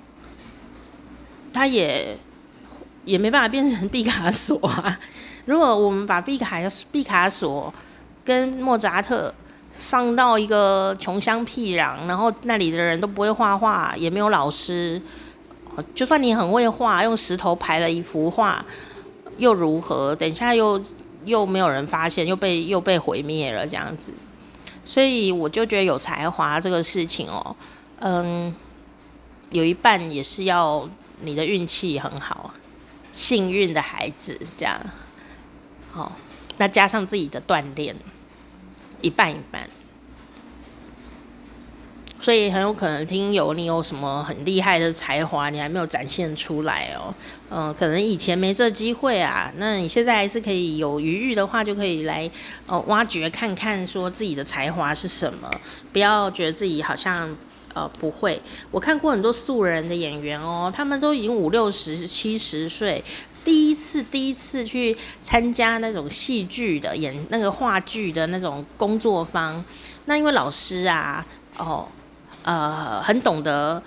[1.52, 2.16] 他也
[3.04, 4.96] 也没办法变成毕卡索啊。
[5.44, 6.60] 如果我们把毕卡
[6.92, 7.74] 毕卡索
[8.24, 9.34] 跟莫扎特。
[9.88, 15.00] 放到一个穷乡僻壤，然后那里的人都不会画画，也没有老师。
[15.94, 18.62] 就算你很会画，用石头排了一幅画，
[19.38, 20.14] 又如何？
[20.14, 20.78] 等一下又
[21.24, 24.12] 又没有人发现，又被又被毁灭了这样子。
[24.84, 27.56] 所以我就觉得有才华这个事情哦，
[28.00, 28.54] 嗯，
[29.52, 30.86] 有一半也是要
[31.22, 32.52] 你的运气很好，
[33.10, 34.78] 幸运的孩子这样。
[35.92, 36.12] 好，
[36.58, 37.96] 那加上自己的锻炼。
[39.00, 39.62] 一半一半，
[42.20, 47.14] 所以很有可能听友你有什么很厉害的才华，你还没有展现出来哦。
[47.50, 52.30] 嗯，可能以前没这机会啊，那你现在还是可以有余裕的话，就可以来
[52.66, 55.48] 呃挖掘看看，说自己的才华是什么，
[55.92, 57.34] 不要觉得自己好像
[57.72, 58.40] 呃不会。
[58.70, 63.02] 我看过很多素人的演员哦，他们都已经五六十、七十岁。
[63.44, 69.64] 第一次，第一次去参加那种戏剧的演那个话剧的那种工作坊，
[70.04, 71.24] 那因为老师啊，
[71.56, 71.88] 哦，
[72.48, 73.82] 呃，很懂得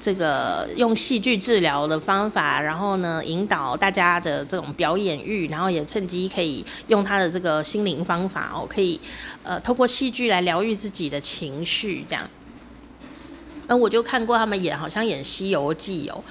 [0.00, 8.98] 这个用戏剧治疗的方法，然后呢，引导大家的这种表演欲，然后也趁机可以用他的这个心灵方法哦，可以
[9.44, 12.28] 呃透过戏剧来疗愈自己的情绪，这样。
[13.68, 16.24] 那我就看过他们演，好像演《西游记》哦。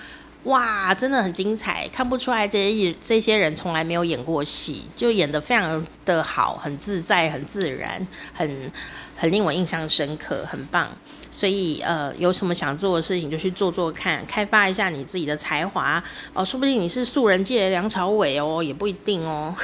[0.44, 8.70] 哇，真的很精彩，看不出来这些这些人从来没有演过戏，就演得非常的好，很自在，很自然，很
[9.16, 10.90] 很令我印象深刻，很棒。
[11.32, 19.56] 所以呃，有什么想做的事情就去做做看，开发一下你自己的才华哦，说不定你是素人界的梁朝伟哦，也不一定哦。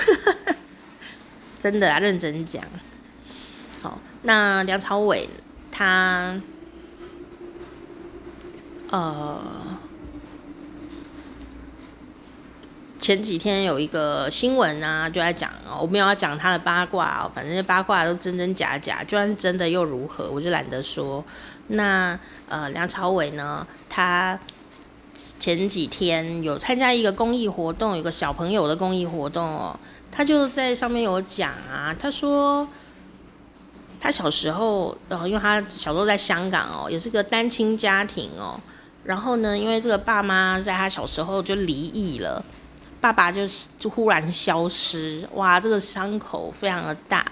[1.59, 2.63] 真的啊，认真讲。
[3.81, 5.27] 好，那梁朝伟
[5.69, 6.41] 他
[8.89, 9.41] 呃。
[12.99, 21.23] 前几天有一个新闻啊，就在讲哦，我没有要讲他的八卦哦，反正八卦都真真假假，就算是真的又如何，我就懒得说。
[21.67, 24.39] 那呃，梁朝伟呢，他
[25.13, 29.79] 前几天有参加一个公益活动，有个小朋友的公益活动哦，
[30.11, 32.67] 他就在上面有讲啊，他说
[33.99, 38.59] 他小时候，然后因为他小时候在香港哦，也是个单亲家庭哦，
[39.03, 42.43] 然后呢，因为这个爸妈在他小时候就离异了。
[42.99, 47.23] 爸爸就就忽然消失，哇，这个伤口非常的大。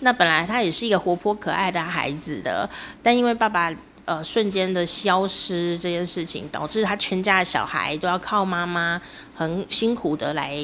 [0.00, 2.68] 那本来他也是一个活泼可爱的孩子的，
[3.02, 3.72] 但因为爸爸
[4.04, 9.00] 呃瞬间的消失这件事情，导致他全家的小孩都要靠妈妈
[9.34, 10.56] 很辛苦的来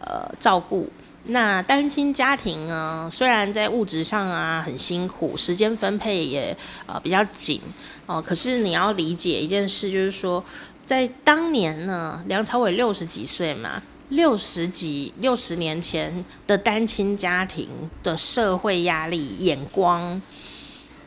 [0.00, 0.90] 呃照顾。
[1.24, 7.60] 那单亲家庭呢，虽然在物质上啊很辛苦，时间分配也呃比较紧
[8.06, 10.44] 哦，可是你要理解一件事，就是说。
[10.86, 17.68] 在当年呢，梁朝伟六十几岁嘛，六十几六十年前的单亲家庭
[18.04, 20.22] 的社会压力眼光，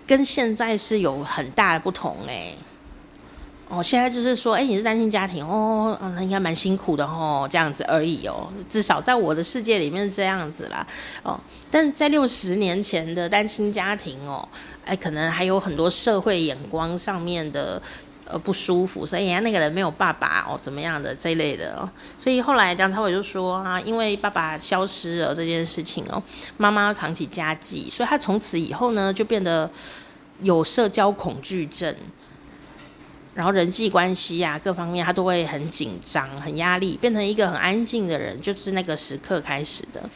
[0.05, 2.57] 跟现在是有很大的不同哎、欸。
[3.69, 8.51] 哦，现在就是说，哎、你是单亲家庭哦，那应该蛮辛苦的哦，这样子而已哦。
[8.67, 10.85] 至少在我的世界里面是这样子啦。
[11.23, 11.39] 哦，
[11.71, 14.45] 但是在六十年前的单亲家庭哦，
[14.83, 17.81] 哎，可能还有很多社会眼光上面的。
[18.31, 26.21] 呃，不舒服，所以人家那个人没有爸爸哦，怎么样的这一类的哦，所以后来梁朝伟就说啊，因为爸爸消失了这件事情哦，
[26.55, 29.67] 妈妈扛起家计，所以他从此以后呢，就变得
[30.41, 31.95] 有社交恐惧症，
[33.33, 40.07] 然后人际关系啊各方面他都会很紧张、很压力，变成一个很安静的人，就是那个时刻开始的。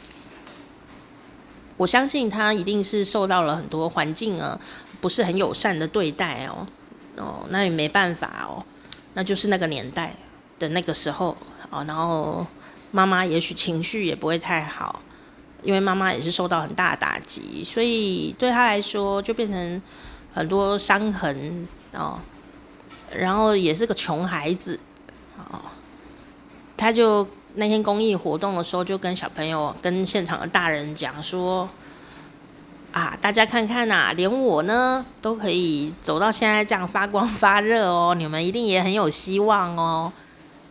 [1.76, 4.56] 我相信他一定是受到了很多环境啊
[5.00, 6.64] 不是很友善的对待哦。
[7.16, 8.64] 哦，那也没办法哦，
[9.14, 10.14] 那就是那个年代
[10.58, 11.36] 的那个时候
[11.70, 12.46] 哦，然后
[12.90, 15.00] 妈妈也许情绪也不会太好，
[15.62, 19.82] 因为妈妈也是受到很大的打击，所以对他来说就变成
[20.32, 22.18] 很多伤痕哦，
[23.16, 24.78] 然后也是个穷孩子
[25.36, 25.60] 哦，
[26.76, 31.68] 他就那天公益活动的时候就跟小朋友跟现场的大人讲说。
[32.94, 40.12] 啊，大家看看呐、连我呢都可以走到现在这样发光发热哦， 你们一定也很有希望哦。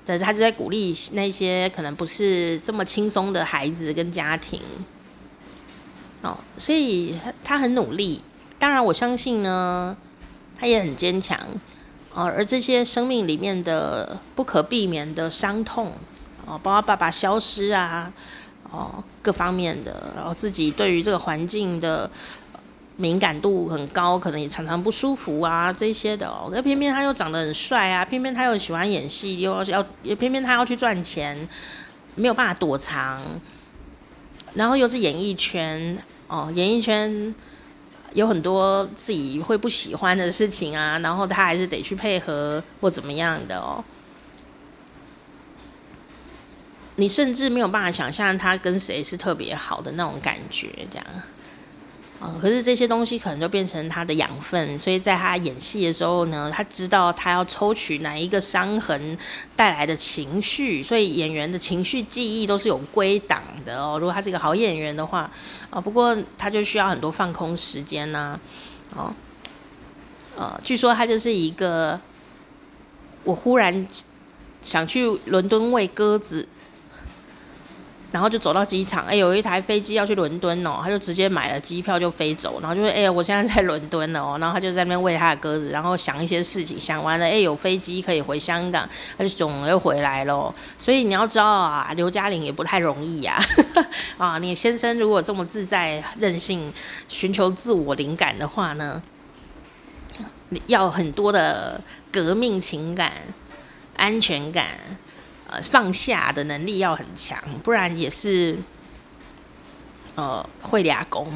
[0.06, 4.62] 但是他就在鼓励那些可能不是这么轻松的孩子跟家庭
[6.22, 8.24] 哦，所以他很努力。
[8.58, 9.98] 当然，我相信呢，
[10.58, 11.38] 他也很坚强
[12.14, 12.24] 哦。
[12.24, 15.92] 而这些生命里面的不可避免的伤痛
[16.46, 18.14] 哦，包括爸爸消失啊。
[18.74, 22.10] 哦，各方面的，然后自己对于这个环境的
[22.98, 26.50] 敏感度很高，可能也常常不舒服啊，这些的哦。
[26.52, 31.48] 那偏偏他又长得很帅啊，偏偏他又喜欢演戏，又要也偏偏他要去赚钱，
[32.16, 33.22] 没有办法躲藏。
[34.56, 35.96] 然后又是演艺圈
[36.28, 37.36] 哦，演艺圈
[38.14, 43.84] 有很多自己会不喜欢的事情啊，然后他还是得去配合或怎么样的哦。
[46.96, 51.06] 你甚至没有办法想象他跟谁是特别好的那种感觉，这样，
[52.20, 59.18] 啊，可是这些东西可能就变成他的养分，所以在他演戏的时候呢，他知道他要抽取哪一个伤痕
[59.56, 63.98] 带来的情绪，所以演员的情绪记忆都是有归档的哦。
[64.00, 65.30] 如果他是一个好演员的话，
[65.72, 68.40] 啊，不过他就需要很多放空时间呐，
[68.96, 69.12] 哦，
[70.38, 72.00] 呃，据说他就是一个，
[73.24, 73.88] 我忽然
[74.62, 76.48] 想去伦敦喂鸽子。
[78.14, 88.88] 然后就走到机场，哎，有一台飞机要去伦敦哦，他就直接买了机票就飞走，然后就说，哎，我现在在伦敦了哦，然后他就在那边喂他的鸽子，然后想一些事情，想完了，哎，有飞机可以回香港，
[89.18, 90.54] 他就总又回来了。
[90.78, 93.42] 所以你要知道啊，刘嘉玲也不太容易呀，
[94.20, 96.72] 啊，你先生如果这么自在、任性、
[97.08, 99.02] 寻求自我灵感的话呢，
[100.68, 103.14] 要很多的革命情感、
[103.98, 104.68] 安全感。
[105.62, 108.58] 放下的能力要很强，不然也是，
[110.16, 111.28] 呃，会俩工。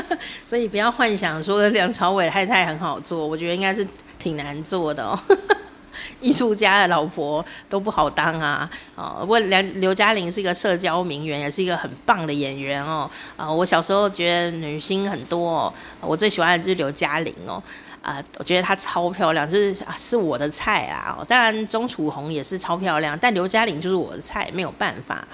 [0.44, 3.86] 所以不要幻想说梁朝伟太太很好做，我觉得应该是
[4.18, 5.18] 挺难做的哦。
[6.20, 8.68] 艺术家的老婆都不好当啊。
[8.94, 13.10] 哦，不过梁刘嘉玲是一个社交名媛，也是一个很棒的演员哦。
[13.36, 17.62] 啊，我小时候觉得女星很多哦，我最喜欢的就是刘嘉玲哦。
[18.06, 21.18] 啊，我觉得她超漂亮，就是啊，是我的菜啊。
[21.26, 25.26] 当然钟楚红也是超漂亮，但刘嘉玲就是我的菜，没有办法。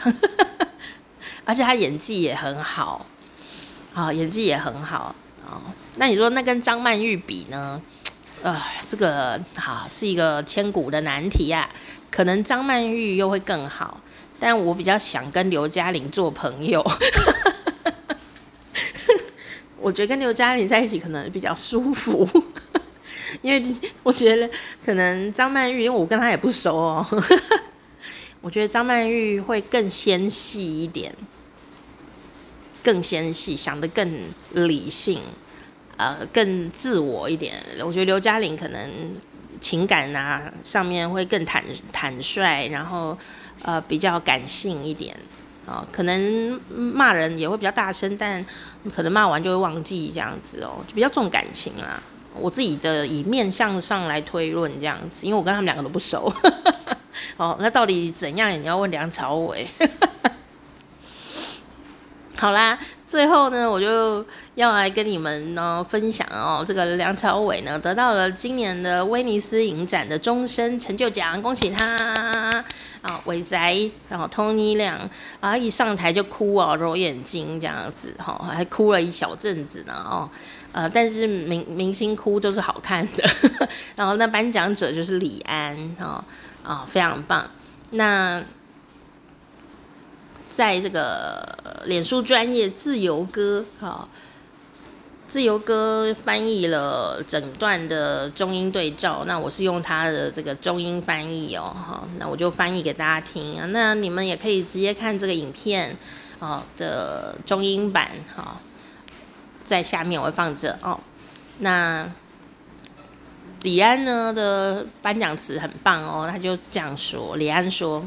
[1.44, 3.04] 而且她演技也很好，
[3.92, 5.14] 啊，演技也很好。
[5.46, 5.60] 哦，
[5.96, 7.78] 那你说那跟张曼玉比呢？
[8.42, 8.58] 呃，
[8.88, 11.68] 这个啊是一个千古的难题啊。
[12.10, 14.00] 可能张曼玉又会更好，
[14.40, 16.82] 但我比较想跟刘嘉玲做朋友。
[19.82, 22.28] 我觉得跟刘嘉玲在一起可能比较舒服，
[23.42, 24.48] 因为我觉得
[24.84, 27.06] 可能张曼玉，因为我跟她也不熟哦。
[28.40, 31.12] 我觉得张曼玉会更纤细一点。
[32.84, 34.12] 更纤细，想得更
[34.54, 35.20] 理性，
[35.96, 37.54] 呃，更自我一点。
[37.84, 38.90] 我觉得刘嘉玲可能
[39.60, 41.62] 情感啊上面会更坦
[41.92, 43.16] 坦率，然后
[43.62, 45.16] 呃比较感性一点
[45.72, 48.44] 哦、可能骂人也会比较大声，但
[48.94, 52.02] 可能骂完就会忘记这样子哦，就比较重感情啦。
[52.38, 56.32] 我自己的以面相上来推论这样子，因为我跟他们两个都不熟。
[57.36, 58.50] 哦，那到底怎样？
[58.50, 59.66] 你要问梁朝伟。
[62.42, 62.76] 好啦，
[63.06, 64.26] 最后呢，我就
[64.56, 71.94] 要来跟你们呢分享哦，这个梁朝伟呢得到了今年的威尼斯影展的终身成就奖，恭喜他
[73.02, 73.20] 啊！
[73.26, 73.56] 伟仔，
[74.08, 80.28] 然后 Tony 亮啊，一上台就哭啊，揉眼睛这样子哈，还哭了一小阵子呢哦，
[80.72, 83.22] 呃，但是明明星哭都是好看的，
[83.94, 86.24] 然后那颁奖者就是李安哦，
[86.64, 87.48] 啊，非常棒，
[87.90, 88.42] 那。
[90.54, 91.42] 在这个
[91.86, 94.06] 脸书专业自由歌，哈，
[95.26, 105.96] 自由歌翻译了整段的中英对照，那我是用他的这个中英翻译哦，哈，那我就翻译给大家听啊，那你们也可以直接看这个影片
[106.38, 108.60] 哦的中英版，哈，
[109.64, 111.00] 在下面我会放着哦。
[111.60, 112.12] 那
[113.62, 118.06] 李安呢的颁奖词很棒哦，他就这样说，李安说。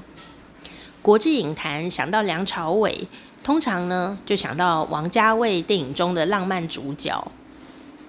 [1.06, 3.08] 国际影坛想到梁朝伟，
[3.43, 7.32] 通常呢就想到王家卫电影中的浪漫主角，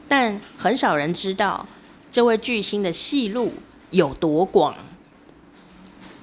[0.09, 1.67] 但很少人知道
[2.11, 3.53] 这位巨星的戏路
[3.91, 4.75] 有多广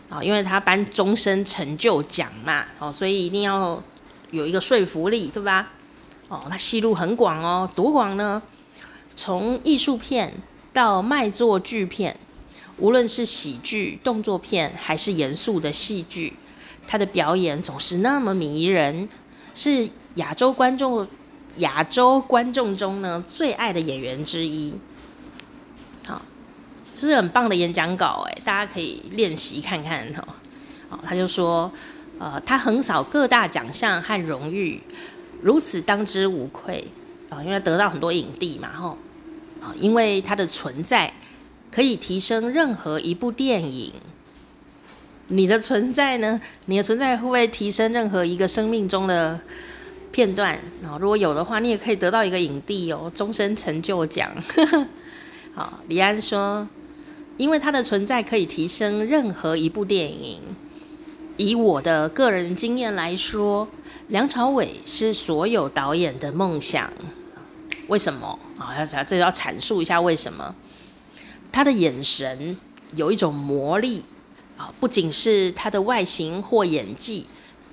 [0.10, 0.24] 啊！
[0.24, 3.84] 因为他颁终身成就奖嘛，哦，所以一定要
[4.32, 5.74] 有一个说服力，对吧？
[6.28, 8.42] 哦，他戏路很广哦，多广呢？
[9.16, 10.34] 从艺术片
[10.74, 12.18] 到卖座巨片，
[12.78, 16.34] 无论是喜剧、动作片还是严肃的戏剧。
[16.88, 19.10] 他的表演总是那么迷人，
[19.56, 21.08] 是亚洲观众
[21.58, 24.74] 亚洲观众中呢最爱的演员之一。
[26.06, 26.22] 好，
[26.94, 30.28] 这是很棒的演讲稿哎，大家可以练习看看哈。
[30.90, 31.72] 好，他就说，
[32.20, 34.82] 呃，他横扫各大奖项和荣誉，
[35.42, 36.88] 如此当之无愧
[37.30, 38.98] 啊，因为得到很多影帝嘛吼
[39.62, 41.12] 啊，因为他的存在
[41.72, 43.94] 可以提升任何一部电影。
[45.34, 46.40] 你的存在呢？
[46.68, 49.40] 你的存在会不会提升任何一个生命中的
[50.12, 50.54] 片段？
[50.86, 54.32] 啊，如果有的话，你也可以得到一个影帝哦，终身成就奖。
[55.56, 56.68] 好，李安说，
[57.38, 60.40] 因为他的存在可以提升任何一部电影。
[61.38, 63.68] 以我的个人经验来说，
[64.10, 66.94] 梁朝伟是所有导演的梦想。
[67.88, 68.38] 为什么？
[68.60, 70.54] 啊，要这要阐述一下为什么？
[71.52, 72.56] 他的眼神
[72.94, 74.06] 有一种魔力。
[74.80, 77.28] 不仅是他的外形或演技，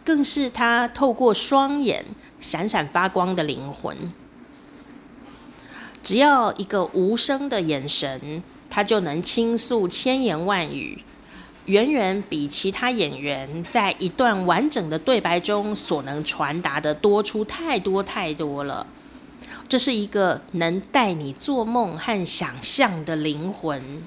[0.05, 2.05] 更是他透过双眼
[2.41, 3.97] 闪闪发光的灵魂。
[6.03, 11.05] 只要一个无声的眼神，他就能倾诉千言万语，
[11.67, 18.87] 远远比其他演员在一段完整的对白中所能传达的多出太多太多了。
[19.69, 24.03] 这是一个能带你做梦和想象的灵魂。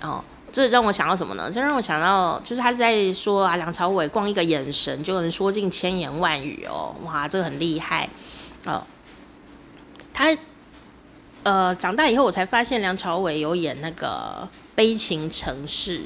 [0.00, 0.22] 哦。
[0.50, 1.50] 这让我想到什么呢？
[1.50, 8.08] 这让我想到，就是他在说啊，梁朝伟光一个眼神就能说尽千言万语哦，哇，这个很厉害
[8.64, 8.82] 哦。
[10.12, 10.36] 他
[11.42, 15.98] 呃长大以后，我才发现梁朝伟有演那个《悲情城市》，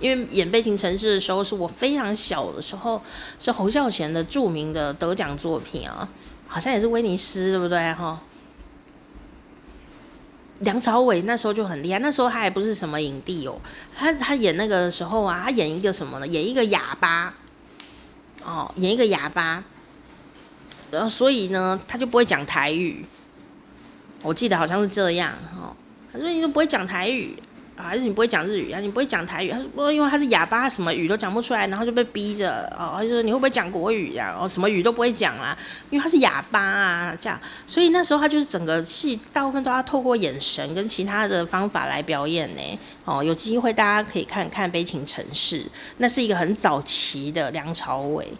[0.00, 3.00] 因为演《悲情城市》的时候是我非常小的时候，
[3.38, 6.06] 是侯孝贤的著名的得奖作品啊，
[6.46, 8.20] 好像也是威尼斯，对不对哈？
[10.60, 13.58] 梁朝伟那时候就很厉害，那时候他还不是什么影帝哦，
[13.96, 16.26] 他他演那个时候啊，他演一个什么呢？
[16.26, 17.34] 演一个哑巴，
[18.44, 19.64] 哦，演一个哑巴，
[20.90, 23.06] 然后所以呢，他就不会讲台语，
[24.22, 25.74] 我记得好像是这样哦。
[26.12, 27.42] 他说你都不会讲台语，
[27.82, 28.80] 还是你不会讲日语啊？
[28.80, 29.50] 你不会讲台语？
[29.50, 32.94] 他说，因为他是哑巴，什么语都讲不出来，然后就被逼着哦。
[32.96, 34.36] 他就说你会不会讲国语呀？
[34.38, 35.56] 哦，什么语都不会讲啦，
[35.90, 37.40] 因为他是哑巴啊，这样。
[37.66, 42.78] 所以那时候他就是整个戏大部分都要透过眼神跟其他的方法来表演呢。
[43.04, 45.62] 哦，有机会大家可以看看《悲情城市》，
[45.98, 48.32] 那是一个很早期的梁朝伟。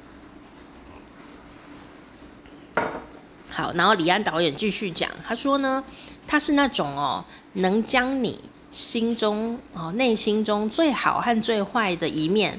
[3.53, 5.85] 好，然后李安导演继续讲，他说呢，
[6.27, 7.25] 他是那种哦，
[7.55, 8.39] 能将你
[8.71, 12.59] 心中哦内心中最好和最坏的一面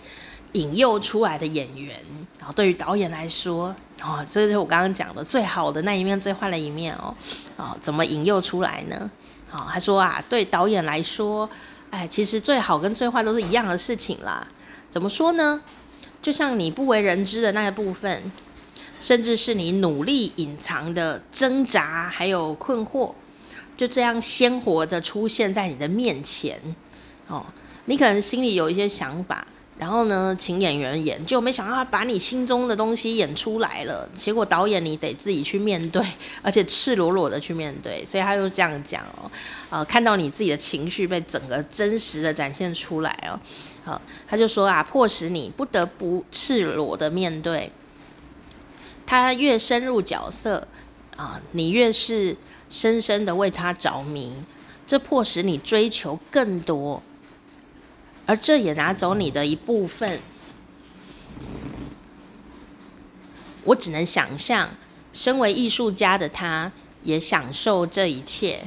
[0.54, 1.96] 引诱出来的演员。
[2.40, 7.16] 然后对于导演来说，哦，这就是我刚刚讲的最好的那一面，最坏的一面哦，
[7.58, 9.12] 哦，怎么引诱出来呢？
[9.52, 11.50] 哦，他说啊，对导演来说，
[11.90, 14.48] 哎，其实最好跟最坏都是一样的事情啦。
[14.90, 15.62] 怎么说呢？
[16.22, 18.32] 就像你不为人知的那一部分。
[19.00, 23.12] 甚至是你努力隐藏的挣扎，还有困惑，
[23.82, 26.56] 就这样鲜活的出现在你的面前。
[27.28, 27.44] 哦，
[27.86, 29.44] 你可能心里有一些想法，
[29.80, 34.08] 然后呢，请演员演，就没想到他把你心中的东西演出来了。
[34.14, 36.00] 结果导演你得自己去面对，
[36.44, 38.06] 而且赤裸裸的去面对。
[38.06, 39.32] 所以他就这样讲哦，
[39.72, 43.34] 呃，看到你自己的情绪被整个真实的展现出来哦，
[43.84, 47.72] 好，他就说啊，迫使你不得不赤裸的面对。
[49.08, 50.68] 他越深入角色，
[51.18, 52.38] 啊，你越是
[52.72, 54.34] 深深的为他着迷，
[54.88, 57.04] 这迫使你追求更多，
[58.26, 60.20] 而这也拿走你的一部分。
[63.66, 64.70] 我只能想象，
[65.12, 66.72] 身为艺术家的他，
[67.04, 68.64] 也享受这一切。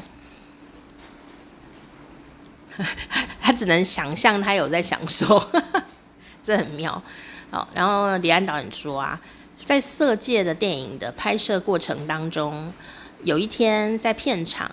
[3.41, 5.43] 他只能想象他有在享受，
[6.45, 7.03] 这很妙。
[7.51, 9.19] 好，然后李安导演说啊。
[9.65, 12.71] 在《色戒》的电影的拍摄过程当中，
[13.25, 14.71] 有一天在片场，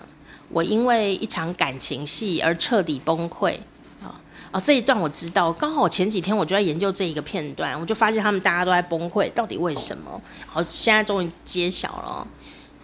[0.50, 3.56] 我因为一场感情戏而彻底崩溃。
[4.02, 4.20] 啊
[4.52, 10.20] 啊，这一段我知道，刚好前几天我就在研究这一个片段，我就发现他们大家都在崩溃，到底为什么？
[10.46, 12.28] 好，现在终于揭晓了。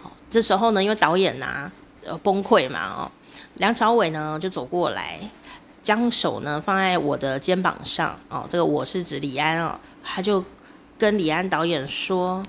[0.01, 1.71] 好，这时候呢，因为导演呐，
[2.03, 3.11] 呃，崩溃嘛，哦，
[3.55, 5.19] 梁朝伟呢就走过来，
[5.83, 10.43] 将手呢放在我的肩膀上，哦，这个我是指李安哦，他就。
[10.97, 12.45] 跟李安导演说：“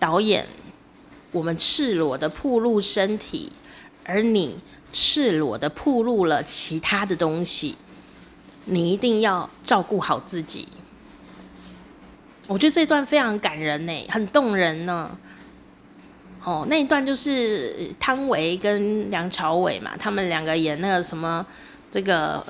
[0.00, 0.46] 导演，
[1.32, 3.52] 我们赤裸的暴露身体，
[4.04, 4.58] 而你
[4.92, 7.76] 赤裸的暴露了其他的东西，
[8.64, 10.68] 你一定要照顾好自己。”
[12.48, 15.16] 我觉得这段非常感人呢，很动人呢。
[16.42, 21.44] 哦，那一段就是汤唯跟梁朝伟嘛，他们两个演那个什么
[21.90, 22.44] 这个。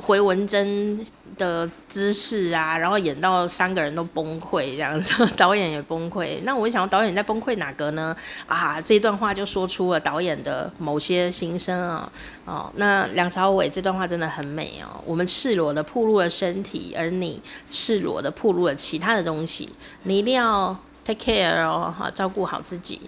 [0.00, 1.04] 回文针
[1.36, 6.38] 的姿势啊，然后演到三个人都崩溃这样子， 导演也崩溃。
[6.44, 8.16] 那我想，导演在崩溃哪个呢？
[8.46, 12.10] 啊，这段话就说出了导演的某些心声啊。
[12.46, 15.00] 哦，那梁朝伟这段话真的很美哦。
[15.04, 19.68] 我们赤裸的暴露了身体，而你赤裸的暴露了其他的东西。
[20.04, 23.00] 你一定要 take care 哦，好，照顾好自己。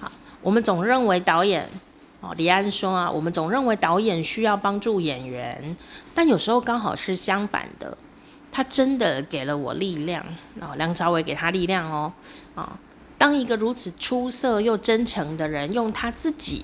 [0.00, 0.10] 好，
[0.42, 1.70] 我们总认为导演。
[2.20, 5.76] 哦，李安说啊，我们总认为导演需要帮助演员，
[6.14, 7.96] 但有时候刚好是相反的，
[8.52, 10.22] 他真的给了我力量。
[10.60, 12.12] 哦，梁朝伟给他力量哦。
[12.54, 12.78] 啊，
[13.16, 16.62] 当一个如此出色又真诚的人，用他自己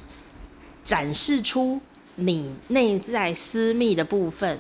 [0.85, 1.81] 展示出
[2.17, 4.59] 你内在私密的部分，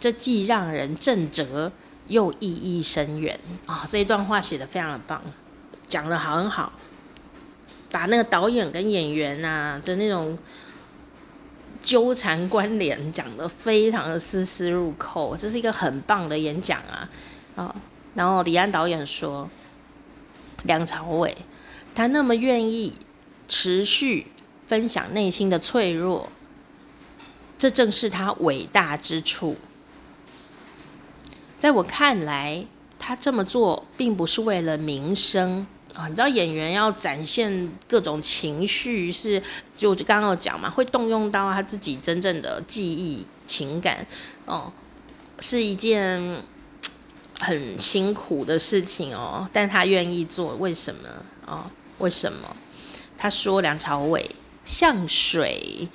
[0.00, 1.70] 这既让人震折，
[2.06, 3.38] 又意义深远。
[3.66, 5.20] 啊，这一段话写得非常的棒，
[5.86, 6.72] 讲得很好。
[7.90, 10.38] 把那个导演跟演员啊的那种
[11.80, 17.08] 纠缠关联讲得非常的丝丝入扣，这是一个很棒的演讲啊！
[17.56, 17.74] 啊，
[18.14, 19.48] 然后李安导演说，
[20.64, 21.36] 梁朝伟
[21.94, 22.94] 他那么愿意
[23.46, 24.26] 持续
[24.66, 26.28] 分享内心的脆弱，
[27.58, 29.56] 这正是他伟大之处。
[31.58, 32.66] 在我看来，
[32.98, 35.66] 他这么做并不是为了名声。
[35.98, 39.42] 啊，你知道演员要展现各种情绪，是
[39.74, 44.06] 就刚刚有讲嘛，会动用到他自己真正的记忆、情感，
[44.46, 44.72] 哦，
[45.40, 46.22] 是一件
[47.40, 49.48] 很辛苦的事情哦。
[49.52, 51.08] 但他愿意做，为什么？
[51.48, 51.64] 哦，
[51.98, 52.56] 为什么？
[53.16, 54.24] 他说梁朝伟
[54.64, 55.88] 像水，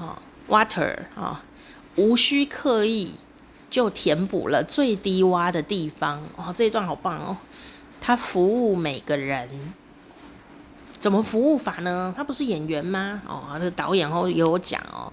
[0.00, 0.16] 哦
[0.48, 1.38] ，water，哦，
[1.94, 3.12] 无需刻意
[3.70, 6.20] 就填补了最低洼的地方。
[6.34, 7.36] 哦，这一段好棒哦。
[8.06, 9.48] 他服务每个人，
[10.90, 12.12] 怎么服务法呢？
[12.14, 13.22] 他不是演员吗？
[13.26, 15.10] 哦，这个导演后也有讲哦，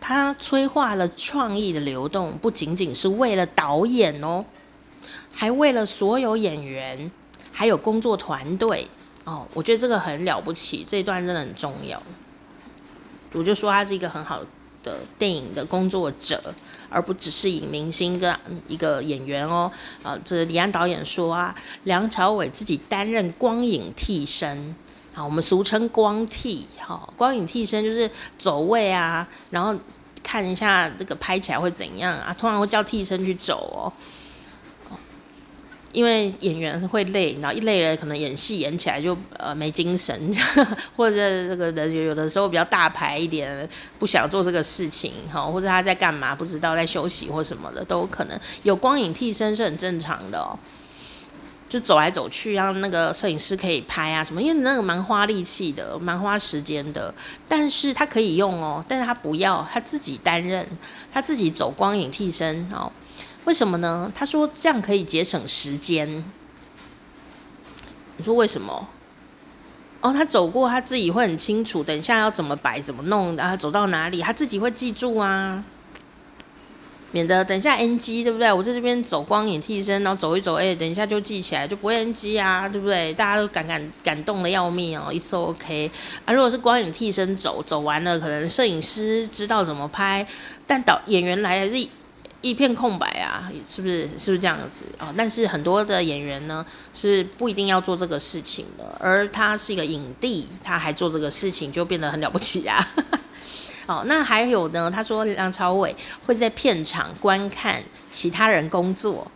[0.00, 4.44] 他催化了创意的流动，不仅仅是为了导演哦，
[5.32, 7.08] 还为了所有演员，
[7.52, 8.88] 还有工作团队
[9.24, 9.46] 哦。
[9.54, 12.02] 我觉得这个很了不起，这一段真的很重要。
[13.32, 14.46] 我就说他是一个很好的
[15.18, 16.54] 电影的工作者，
[16.88, 18.34] 而不只是影明星跟
[18.68, 19.70] 一个演员哦。
[20.02, 24.74] 啊，这李安导演说啊，梁朝伟自己担任光影替身，
[25.14, 29.74] 啊，我们俗称光替，哈，光影替身就是走位啊，然后
[30.22, 33.92] 看一下这个拍起来会怎样啊，通常会叫替身去走哦。
[35.92, 40.14] 因为演员会累，然后一累了，可能演戏演起来就呃没精神，
[40.96, 41.16] 或者
[41.48, 43.68] 这个人有的时候比较大牌一点，
[43.98, 48.38] 不想做这个事情哈，或者他在干嘛不知道，在休息或什么的都有可能。
[48.64, 50.58] 有光影替身是很正常的哦，
[51.68, 57.12] 就走来走去，让那个摄影师可以拍啊什么，因为那个蛮花力气的，蛮花时间的。
[57.48, 60.66] 但是他可以用哦，但是他不要，他自己担任，
[61.12, 62.92] 他自己走光影替身哦。
[63.48, 64.12] 为什么呢？
[64.14, 66.22] 他说这样可以节省时间。
[68.18, 68.86] 你说为什么？
[70.02, 75.64] 哦，他走过，他自己会很清楚，等一下要怎么摆、怎么弄，然后走到哪里，他自己会记住啊，
[77.10, 78.52] 免得等一下 NG，对不对？
[78.52, 83.14] 我在这边走光影替身，然后走一走，哎，等一下就记起来，就不会 NG 啊，对不对？
[83.14, 85.90] 大家都感感感动的要命哦，一次 OK
[86.26, 86.34] 啊。
[86.34, 90.26] 如果是光影替身走，走完了，可能摄影师知道怎么拍，
[90.66, 91.88] 但导演员来还是。
[92.40, 94.02] 一片空白啊，是不是？
[94.16, 95.12] 是不是这样子哦？
[95.16, 96.64] 但是很多的演员呢，
[96.94, 102.78] 是不一定要做这个事情的，而他是一个影帝，他还做这个事情，就变得很了不起啊。
[103.86, 104.88] 哦，那还有呢？
[104.88, 109.28] 他说梁朝伟会在片场观看其他人工作，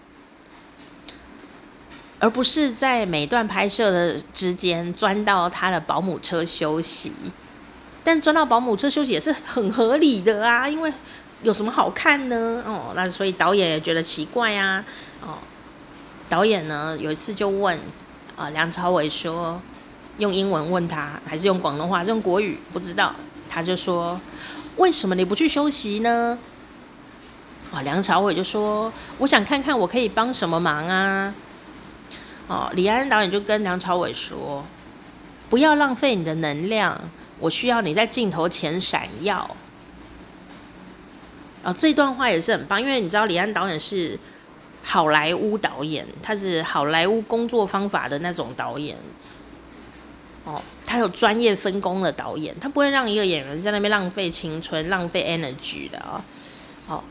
[2.21, 7.13] 而不是在每段拍摄的之间钻到他的保姆车休息。
[8.05, 10.93] 但钻到保姆车休息也是很合理的啊，因为。
[11.43, 12.63] 有什么好看呢？
[12.67, 14.85] 哦，那所以导演也觉得奇怪啊。
[15.21, 15.39] 哦，
[16.29, 17.79] 导演呢有一次就问
[18.37, 19.61] 啊、梁朝伟说，
[20.19, 22.59] 用英文问他，还是用广东话，是用国语？
[22.73, 23.15] 不知道。
[23.51, 24.19] 他就说，
[24.77, 26.39] 为什么你不去休息呢？
[27.71, 31.35] 啊、哦，梁朝伟就说，我想看看我可以帮什么忙啊。
[32.47, 34.65] 哦，李安导演就跟梁朝伟说，
[35.51, 36.99] 不要浪费你的能量，
[37.39, 39.57] 我需要你在镜头前闪耀。
[41.63, 44.19] 啊、这段话也是很棒，因为你知道李安导演是
[44.83, 48.97] 好莱坞导演，他是好莱坞工作方法的那种导演。
[50.45, 56.25] 哦，他有专业分工的导演，他不会让一个演员在那边浪费青春、浪费 energy 的啊、
[56.89, 56.97] 哦。
[56.97, 57.05] 哦，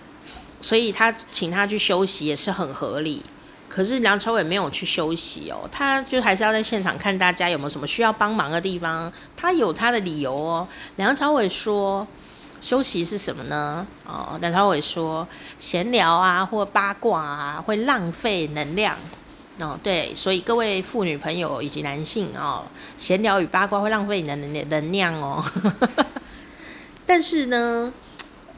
[0.60, 3.24] 所以他请他去休息也是很合理。
[3.70, 10.68] 可是梁朝伟没有去休息哦，他就还是要在现场看大家有没有什么需要帮忙的地方，他有他的理由哦。
[10.98, 12.06] 梁朝伟说。
[12.62, 13.86] 休息是什么呢？
[14.06, 18.96] 哦，梁朝伟说闲聊啊，或八卦啊，会浪费能量。
[19.60, 22.64] 哦，对，所以各位妇女朋友以及男性哦，
[22.98, 25.44] 闲聊与八卦会浪费你的能能量哦。
[27.06, 27.92] 但是呢，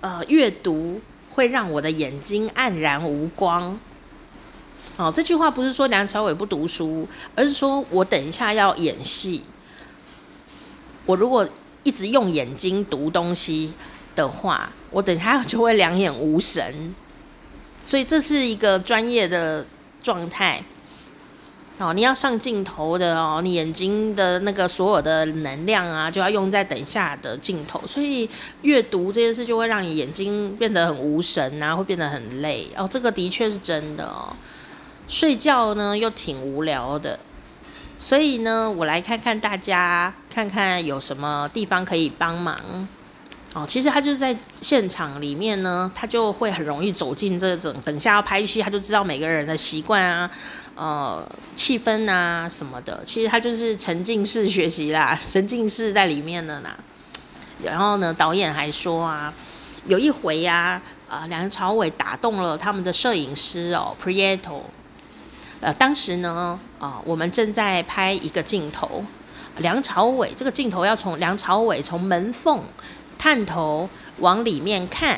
[0.01, 0.99] 呃，阅读
[1.31, 3.79] 会让我的眼睛黯然无光。
[4.97, 9.43] 哦，这句话不是说梁朝伟不读书，而是说我等一下要演戏，
[11.05, 11.47] 我如果
[11.83, 13.73] 一直用眼睛读东西。
[14.15, 16.93] 的话，我等下就会两眼无神，
[17.81, 19.65] 所以这是一个专业的
[20.01, 20.61] 状态
[21.77, 21.93] 哦。
[21.93, 28.29] 你要上镜头的哦，你眼睛的那个所有的能量啊，就要用在等下的镜头，所以
[28.61, 32.87] 阅读这件事就会让你眼睛变得很无神啊，会变得很累哦。
[32.89, 34.35] 这个的确是真的哦。
[35.07, 37.19] 睡觉呢又挺无聊的，
[37.99, 42.87] 所以呢，我来看看大家，看看有什么地方可以帮忙。
[43.53, 47.71] 哦，其实他就是在现场里面呢，他就会很容易走进这种。
[47.85, 50.31] 等下要拍戏，他就知道每个人的习惯啊，
[50.73, 53.03] 呃，气氛啊什么的。
[53.05, 56.75] 其实他就是沉浸式学习啦， 沉浸式在里面的啦。
[57.63, 59.31] 然后呢，导演还说啊，
[59.85, 64.61] 有一回呀，啊，呃，梁朝伟打动了他们的摄影师哦，Prieto。
[65.59, 69.05] 呃，当时呢，啊，我们正在拍一个镜头，
[69.57, 72.59] 梁朝伟这个镜头要从梁朝伟从门缝。
[73.23, 75.17] 探头往里面看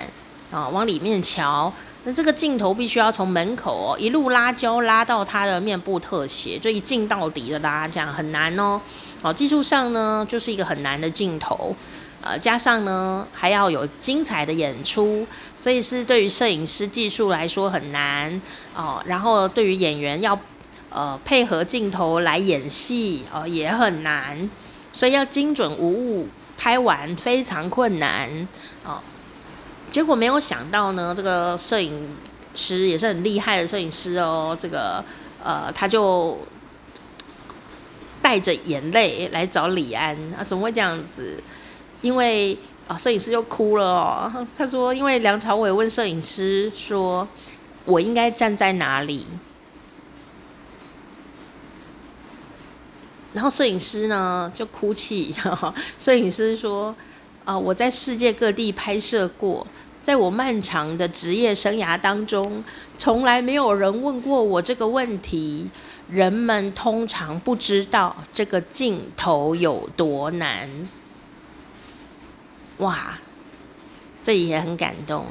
[0.52, 1.74] 啊，往里面瞧。
[2.04, 8.80] 那这个镜头必须要从门口，一路拉焦拉到他的面部特写，就一镜到底的拉，这样很难哦。
[9.24, 11.76] 哦，技术上呢，就是一个很难的镜头，
[12.22, 15.26] 呃，加上呢还要有精彩的演出，
[15.58, 18.40] 所以是对于摄影师技术来说很难
[18.76, 19.02] 哦。
[19.08, 20.40] 然后对于演员要
[20.92, 24.48] 呃配合镜头来演戏哦，也很难，
[24.94, 26.28] 所以要精准无误。
[26.58, 28.30] 拍完非常困难
[28.84, 29.00] 哦，
[29.92, 32.10] 结果没有想到呢，这个摄影
[32.56, 35.04] 师也是很厉害的摄影师哦，这个
[35.44, 36.38] 呃，他就
[38.22, 41.38] 带着眼泪来找李安啊，怎么会这样子？
[42.02, 44.48] 因为啊，摄影师就哭了哦。
[44.58, 47.28] 他说，因为梁朝伟问摄影师说
[47.86, 49.26] ：“我应该站在哪里？”
[53.36, 55.36] 然后摄影师呢就哭泣。
[56.00, 56.96] 摄影师说
[57.44, 59.68] ：“啊，我在世界各地拍摄过，
[60.02, 62.64] 在我漫长的职业生涯当中，
[62.98, 65.70] 从来没有人问过我这个问题。
[66.08, 70.70] 人们通常不知道这个镜头有多难。”
[72.78, 73.18] 哇，
[74.24, 75.26] 这也很感动。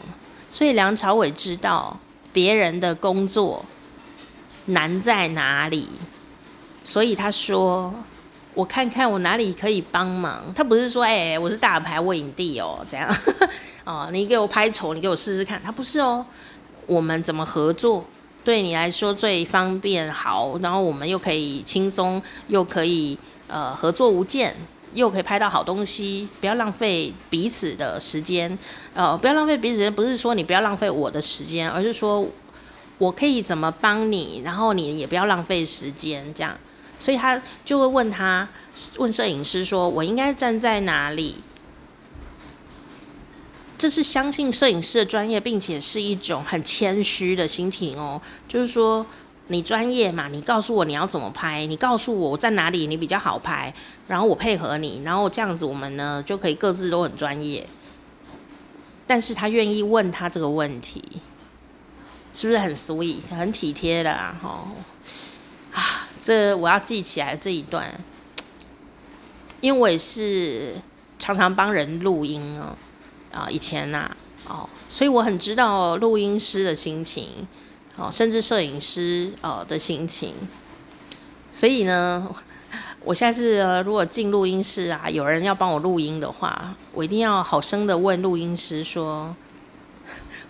[0.51, 1.99] 所以梁朝伟知道
[2.33, 3.65] 别人的工作
[4.67, 5.89] 难在哪里，
[6.85, 7.93] 所以他说
[8.55, 13.13] ：“我看看我哪里可以帮忙。”他不是说：“哎、我是大牌，我影帝哦，这样
[13.85, 16.25] 哦，你给我拍丑，你给我试试看。”他不是哦，
[16.87, 18.05] 我们怎么合作
[18.45, 23.19] 对你来说最方便好，然后我们又可以轻松，又可以
[23.49, 24.55] 呃合作无间。
[24.93, 28.57] 又可以拍到好东西，不要浪费彼此的时间，
[28.95, 32.25] 呃，不要浪费彼此时间，不是说你不要浪费我的时间，而是说
[32.99, 36.57] 我可以怎么帮你，然后你也不要浪费时间，这样。
[36.99, 38.49] 所以他就会问他，
[38.99, 41.37] 问摄影师说：“我应该站在哪里？”
[43.77, 49.07] 这是相信摄影师的专业，并且是一种很谦虚的心情哦，就是说。
[49.49, 50.27] 你专业嘛？
[50.29, 53.75] 你告诉我你要怎么拍，你告诉我我在哪里你比较好拍，
[54.09, 57.69] 然后我配合你，然后这样子我们呢就可以各自都很专业。
[59.07, 61.05] 但是他愿意问他这个问题，
[62.33, 64.35] 是不是很 sweet，很体贴的啊？
[64.43, 64.69] 吼
[65.75, 67.87] 啊，这我要记起来这一段，
[69.61, 70.73] 因为我也是
[71.19, 72.75] 常常帮人录音哦，
[73.31, 74.11] 啊，以前呐，
[74.49, 77.47] 哦，所以我很知道录音师的心情。
[77.97, 80.35] 哦，甚至摄影师哦的心情，
[81.53, 82.29] 所以呢，
[83.05, 89.37] 我下次如果进录音室啊，有人要帮我录音的话，我一定要好声的问录音师说，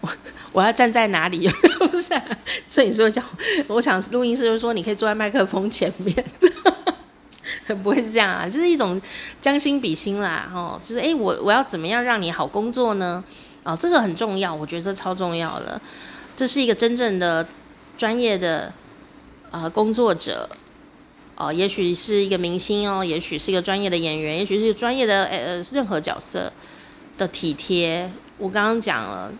[0.00, 0.08] 我
[0.52, 1.46] 我要站在哪里？
[1.94, 2.22] 不是、 啊，
[2.68, 3.22] 摄影师叫
[3.68, 6.24] 我，想录音师就是说你可以坐在麦克风前面，
[7.82, 9.00] 不会是这样啊，就是一种
[9.40, 13.22] 将心比心啦，哦，就是哎，我我要怎么样让你好工作呢？
[13.62, 15.80] 哦，这个很重要，我觉得这超重要的。
[16.36, 17.46] 这是一个真正的
[17.96, 18.72] 专业的
[19.50, 20.48] 呃工作者，
[21.36, 26.52] 哦、也许是一个明星哦，也许是一个专业的演员，也许是专业的呃任何角色
[27.16, 28.10] 的体贴。
[28.36, 29.32] 我刚刚讲了，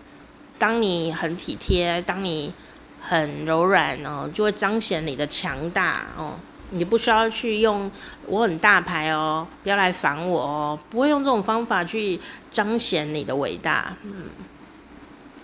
[0.65, 2.51] 当你很体贴，当你
[2.99, 6.37] 很柔软哦，就会彰显你的强大哦。
[6.71, 7.91] 你不需要去用
[8.25, 12.19] 我很大牌哦，不要来烦我哦，不会用这种方法去
[12.51, 14.25] 彰显你的伟大，嗯。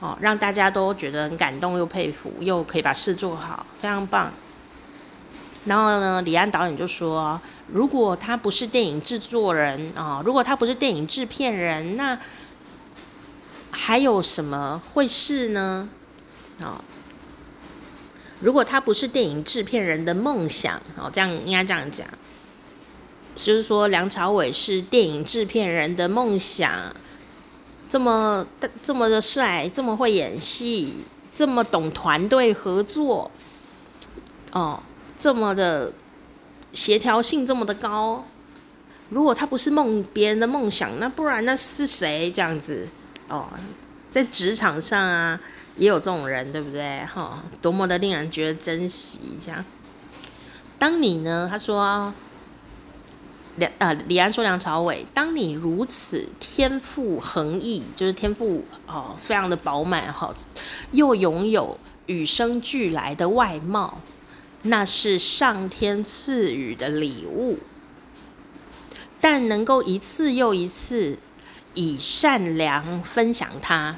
[0.00, 4.32] 哦，让大家都觉得很感动又佩服，又可以把事做好，非常棒。
[5.66, 7.38] 然后呢，李安导演就说
[7.70, 12.18] ：“如果他不是电影制作人啊、哦，如果他不是电影制片人，那
[13.70, 15.88] 还有什么会是呢？
[16.60, 16.82] 哦，
[18.40, 22.06] 如果他不是电影制片人的梦想，哦，这样应该这样讲，
[23.34, 26.70] 就是说梁朝伟是电影制片人的梦想。”
[27.90, 28.46] 这么
[28.84, 30.94] 这么的帅，这么会演戏，
[31.34, 33.28] 这么懂团队合作，
[34.52, 34.80] 哦，
[35.18, 35.92] 这么的
[36.72, 38.24] 协调性这么的高。
[39.08, 42.86] 如果他不是梦别人的梦想，那不然那是谁这样子？
[43.30, 43.48] 哦，
[44.10, 45.40] 在职场上啊，
[45.76, 47.04] 也有这种人，对不对？
[47.06, 49.64] 哈、多么的令人觉得珍惜这样。
[50.78, 51.48] 当你呢？
[51.50, 52.12] 他说。
[53.56, 60.32] 梁呃，李安说：“梁朝伟，当你如此天赋横溢，就是天赋哦，非常的饱满哈，
[60.92, 61.76] 又拥有
[62.06, 64.00] 与生俱来的外貌，
[64.62, 67.58] 那是上天赐予的礼物。
[69.20, 71.18] 但能够一次又一次
[71.74, 73.96] 以善良分享它，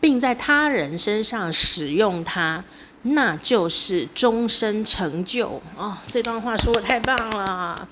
[0.00, 2.64] 并在他人身上使用它，
[3.02, 5.98] 那就是终身成就哦。
[6.02, 7.88] 这段话说得太棒了。”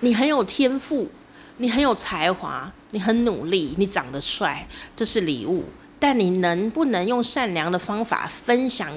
[0.00, 1.10] 你很有天赋，
[1.56, 5.64] 你很有才华，你很努力，你长得帅，这是礼物。
[5.98, 8.92] 但你能不能用善良的方法分享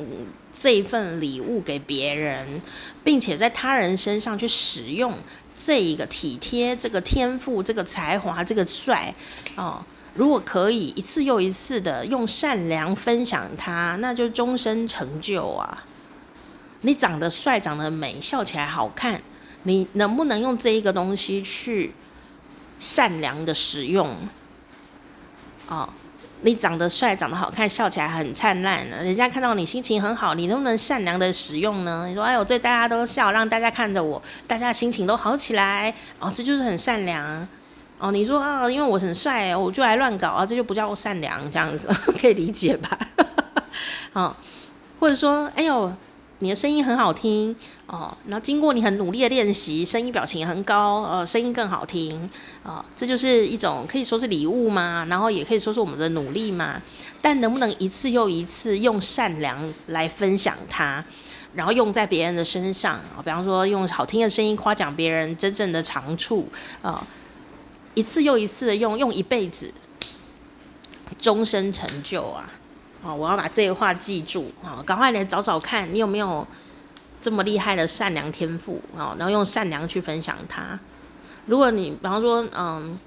[0.55, 2.61] 这份礼物给别人，
[3.01, 5.13] 并且在他人身上去使用
[5.61, 9.13] 这一个体贴、这个天赋、这个才华、这个帅
[9.57, 9.83] 哦？
[10.15, 15.83] 如果可以一次又一次的用善良分享它，那就终身成就啊！
[16.81, 19.21] 你长得帅，长得美，笑起来好看。
[19.63, 21.93] 你能不能用这一个东西去
[22.79, 24.15] 善良的使用？
[25.67, 25.89] 哦，
[26.41, 32.05] 你长得帅，长得好看，笑起来很灿烂，人家看到你心情很好，你能不能善良的使用呢？
[32.07, 37.47] 你说，哎，我对大家都笑，让大家看着我，大家心情都好起来，哦，这就是很善良。
[37.97, 42.97] 哦，你说啊，因为我很帅，我就来乱搞啊，这就不叫善良，这样子 可以理解吧？
[44.13, 44.33] 哦，
[45.01, 45.91] 或者说，哎呦，
[46.41, 47.53] 你的声音很好听
[47.85, 52.17] 哦，然后经过你很努力的练习，声音表情也很高，呃，声音更好听
[52.63, 56.81] 啊，哦，这就是一种可以说是礼物嘛，然后也可以说是我们的努力嘛。
[57.21, 61.03] 但能不能一次又一次用善良来分享它？
[61.53, 66.47] 然后用在别人的身上啊，比方说用好听的声音夸奖别人真正的长处
[66.81, 67.05] 啊，
[67.95, 69.73] 一次又一次的用，用一辈子，
[71.19, 72.49] 终身成就啊！
[73.03, 76.45] 啊，我要把这个话记住啊，赶快来找找看你有没有
[77.21, 80.79] 这么厉害的善良天赋啊，然后用善良去分享它。
[81.45, 82.97] 如果你比方说嗯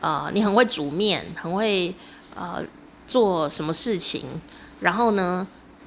[0.00, 1.94] 呃，你很会煮面，很会
[2.34, 2.62] 呃
[3.06, 4.24] 做什么事情，
[4.80, 5.46] 然后呢？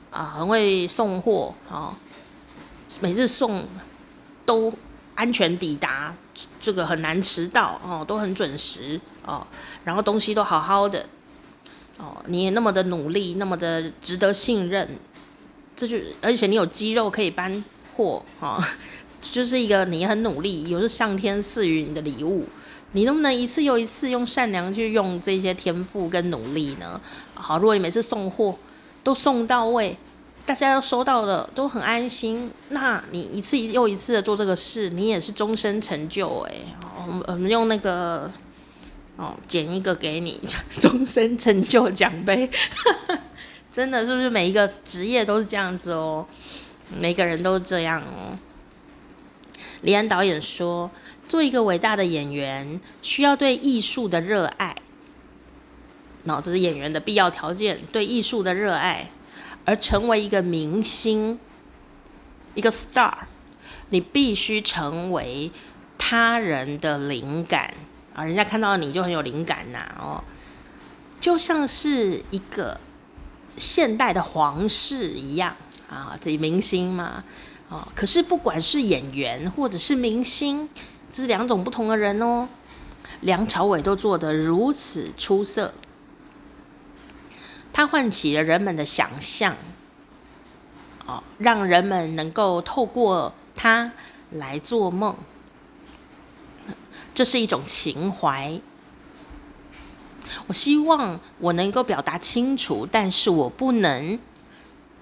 [0.09, 1.93] 啊，很会送货啊，
[3.01, 3.67] 每次送
[4.45, 4.71] 都
[5.13, 6.15] 安全抵达，
[6.61, 9.45] 这个很难迟到哦，都很准时哦，
[9.83, 11.05] 然后东西都好好的
[11.97, 14.87] 哦，你也那么的努力，那么的值得信任，
[15.75, 17.63] 这就而且你有肌肉可以搬
[17.95, 18.61] 货哦，
[19.21, 22.45] 就是一个你很努力，也是上天赐予你的礼物，
[22.91, 26.99] 你能不能一次又一次用善良去用这些天赋跟努力呢？
[27.33, 28.57] 好，如果你每次送货
[29.03, 29.97] 都送到位。
[30.47, 32.51] 大家都收到了，都很安心。
[32.69, 36.53] 那你一次又一次的做这个事，你也是终身成就哎。
[37.03, 38.29] 我们我们用那个
[39.17, 40.39] 哦，剪一个给你，
[40.81, 42.49] 终身成就奖杯。
[43.71, 46.25] 真的是不是每一个职业都是这样子哦？
[46.99, 48.37] 每个人都是这样哦。
[49.81, 50.89] 李安导演说，
[51.27, 54.75] 做一个伟大的演员，需要对艺术的热爱。
[56.23, 59.09] 那这是演员的必要条件，对艺术的热爱。
[59.65, 61.39] 而成为一个明星，
[62.53, 63.11] 一个 star，
[63.89, 65.51] 你必须成为
[65.97, 67.73] 他人的灵感
[68.15, 68.23] 啊！
[68.23, 70.23] 人家看到你就很有灵感呐，哦，
[71.19, 72.79] 就像是一个
[73.57, 75.53] 现代的皇室一样
[75.89, 77.23] 啊，这明星嘛，
[77.67, 80.69] 哦，可是不管是演员或者是明星，
[81.11, 82.47] 这是两种不同的人哦。
[83.21, 85.73] 梁朝伟都做得如此出色。
[87.73, 89.55] 他唤起了人们的想象，
[91.05, 93.91] 哦，让人们能够透过他
[94.31, 95.17] 来做梦，
[97.15, 98.61] 这是一种情怀。
[100.45, 104.19] 我希望我能够表达清楚，但是我不能，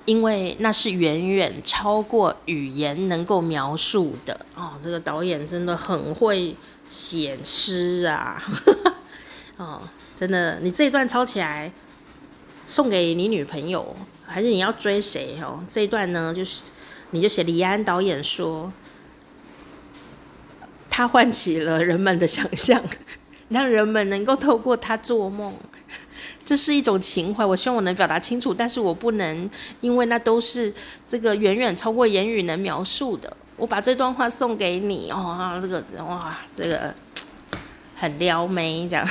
[0.05, 4.45] 因为那是远远超过语言能够描述的。
[4.55, 6.55] 哦，这个导演真的很会
[6.89, 8.41] 写诗啊！
[9.57, 9.81] 哦，
[10.15, 11.73] 真的，你这一段抄起来。
[12.65, 13.93] 送给你女朋友，
[14.25, 15.37] 还是你要追谁？
[15.41, 16.61] 哦，这一段呢，就是
[17.11, 18.71] 你就写李安导演说，
[20.95, 22.79] 他唤起了人们的想象，
[23.49, 25.51] 让人们能够透过他做梦，
[26.45, 27.43] 这是一种情怀。
[27.43, 29.49] 我希望我能表达清楚，但是我不能，
[29.81, 30.71] 因为那都是
[31.07, 33.35] 这个远远超过言语能描述的。
[33.57, 36.93] 我把这段话送给你，哦，这个哇，这个
[37.95, 39.03] 很撩妹这样。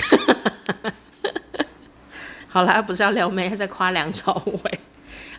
[2.46, 4.78] 好了，不是要撩妹，他在夸梁朝伟。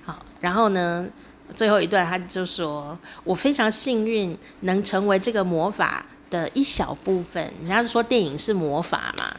[0.04, 1.08] 好，然后呢，
[1.56, 9.36] 最后一段他就说：“我非常幸运能成为这个魔法的一小部分。”人家说电影是魔法嘛，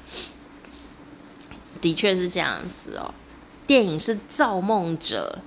[1.80, 3.12] 的确是这样子哦。
[3.66, 5.40] 电影是造梦者，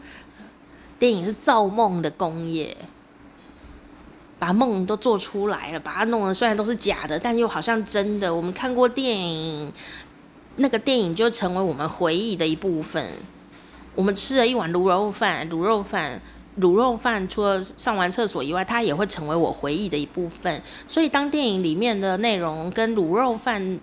[1.00, 2.76] 电影是造梦的工业，
[4.38, 8.36] 把梦都做出来了，把它弄得虽然都是假的，但又好像真的。
[8.36, 9.72] 我们看过电影。
[10.60, 13.14] 那个电影就成为我们回忆的一部分。
[13.94, 16.20] 我们吃了一碗卤肉饭，卤肉饭，
[16.60, 20.62] 卤肉饭，除了上完厕所以外，它也会成为我回忆的一部分。
[20.88, 23.80] 所以，当电影里面的内容跟卤肉饭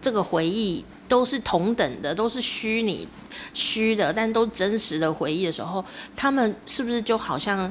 [0.00, 3.06] 这个回忆都是同等的，都是虚拟、
[3.54, 5.84] 虚的，但都真实的回忆的时候，
[6.16, 7.70] 他们是不是就好像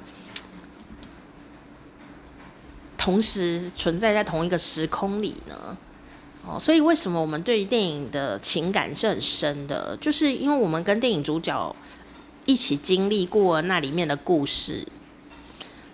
[2.97, 5.77] 同时存在在同一个时空里呢？
[6.47, 9.95] 哦所以，为什么我们对于电影的情感是很深的？
[9.97, 11.75] 就是因为我们跟电影主角
[12.45, 14.87] 一起经历过那里面的故事。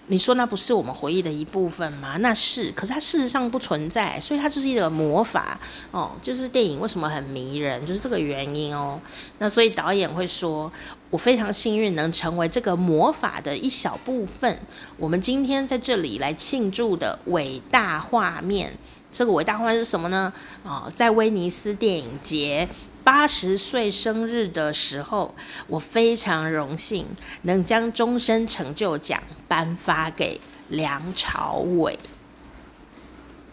[0.08, 2.18] 你说那不是我们回忆的一部分吗？
[2.18, 6.12] 那是，可是它事实上不存在，所以它就是一个魔法哦。
[6.22, 9.02] 就是电影为什么很迷人，就是这个原因哦。
[9.40, 10.72] 那所以导演会说，
[11.10, 14.60] 我非常幸运能成为这个魔法的一小部分。
[14.98, 18.78] 我们今天在这里来庆祝的伟大画面。
[19.12, 20.32] 这个伟大画面是什么呢？
[20.64, 22.70] 哦，在威尼斯电影节
[23.06, 25.34] 八十岁生日的时候，
[25.68, 27.06] 我非常荣幸
[27.44, 31.98] 能将终身成就奖颁发给梁朝伟。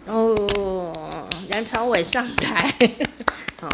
[0.07, 1.29] 哦。
[1.49, 2.75] 梁朝伟上台，
[3.61, 3.71] 哦。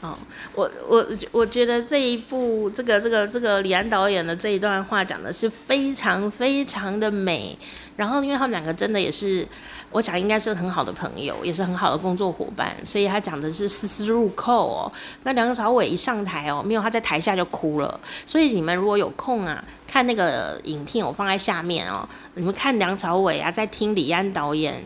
[0.00, 0.16] 哦，
[0.54, 7.58] 我我我觉得这一部这个这个这个李安导演的这一段话讲的是非常非常的美，
[7.96, 9.44] 然后因为他们两个真的也是，
[9.90, 14.92] 我想应该是很好的朋友，也是很好的工作伙伴，所以他讲的是丝丝入扣哦。
[15.24, 24.84] 那梁朝伟一上台哦，没有他在台下就哭了，所以你们如果有空啊，看那个影片我放在下面哦，你们看梁朝伟啊，在听李安导演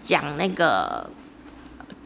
[0.00, 1.10] 讲那个。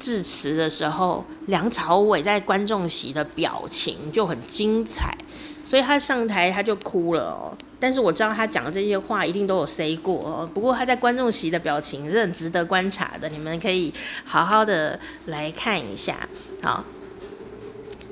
[0.04, 5.16] 致辞的时候，梁朝伟在观众席的表情就很精彩，
[5.64, 7.56] 所以他上台他就哭了哦。
[7.80, 10.46] 但是我知道他讲的这些话一定都有 say 过哦。
[10.52, 13.94] 不过他在观众席的表情是很值得观察的，你们可以
[14.26, 16.28] 好好的来看一下。
[16.60, 16.84] 好，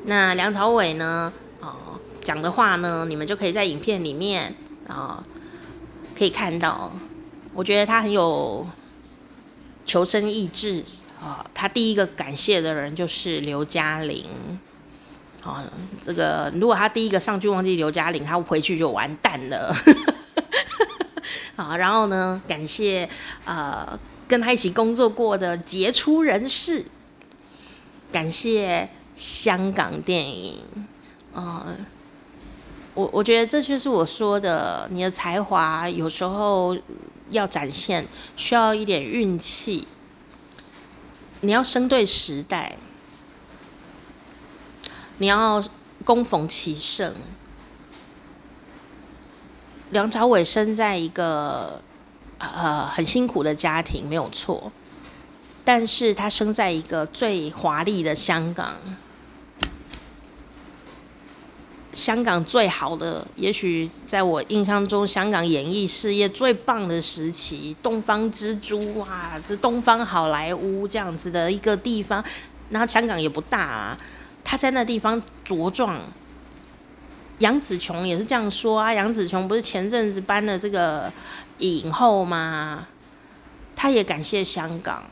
[0.07, 1.31] 那梁朝伟呢？
[1.61, 4.55] 哦，讲的话呢，你们就可以在影片里面
[4.89, 5.23] 啊、
[6.19, 6.91] 可以看到。
[7.53, 8.67] 我觉得他很有
[9.85, 10.83] 求生意志。
[11.23, 14.27] 哦，他第一个感谢的人就是刘嘉玲。
[15.45, 15.63] 哦，
[16.03, 19.73] 这个如果他第一个上去忘记刘嘉玲，他回去就完蛋了。
[21.57, 23.09] 好， 然后呢，感谢
[23.45, 26.85] 呃跟他一起工作过的杰出人士，
[28.11, 30.59] 感谢香港电影。
[31.35, 31.87] 嗯、
[32.95, 36.77] 我我觉得这就是我说的，你的才华有时候
[37.31, 38.07] 要展现，
[38.37, 39.87] 需要一点运气。
[41.45, 42.77] 你要生对时代，
[45.19, 45.63] 你要
[46.05, 47.15] 恭逢其盛。
[49.91, 51.83] 梁朝伟生在一个
[52.39, 54.71] 呃很辛苦的家庭，没有错，
[55.65, 58.77] 但是他生在一个最华丽的香港。
[61.93, 72.25] 香港最好的，也许在我印象中，香港演艺事业最棒的时期，东方之珠啊，这东方好莱坞这样子的一个地方，
[72.71, 73.99] 然后香港也不大啊，
[74.43, 76.01] 他在那地方茁壮。
[77.39, 81.13] 杨紫琼也是这样说啊，杨紫琼不是前阵子颁了这个
[81.59, 82.87] 影后吗？
[83.75, 85.03] 他也感谢香港，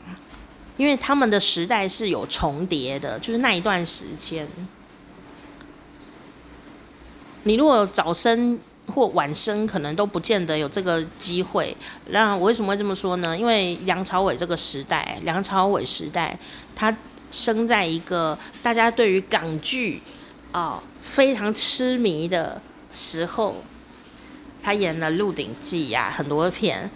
[0.77, 4.47] 因为他们的时代是有重叠的，就是那一段时间。
[7.43, 11.75] 你如果早生或晚生，可能都不见得有这个机会。
[12.07, 13.37] 那我为什么会这么说呢？
[13.37, 16.37] 因为梁朝伟这个时代，梁朝伟时代，
[16.75, 16.95] 他
[17.31, 20.01] 生在一个大家对于港剧
[20.51, 22.61] 啊非常痴迷的
[22.91, 23.55] 时候，
[24.61, 26.89] 他演了《鹿鼎记》呀，很多片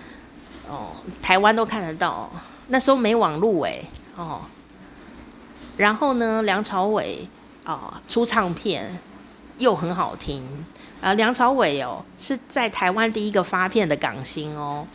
[0.67, 0.91] 哦，
[1.21, 2.29] 台湾都看得到。
[2.67, 3.79] 那时候没网路哎
[4.15, 4.41] 哦，
[5.77, 7.27] 然后呢，梁朝伟
[7.63, 8.99] 啊出唱片。
[9.57, 10.43] 又很好听
[11.01, 11.13] 啊！
[11.13, 14.85] 梁朝伟哦，是在台湾第一个发片的港星哦。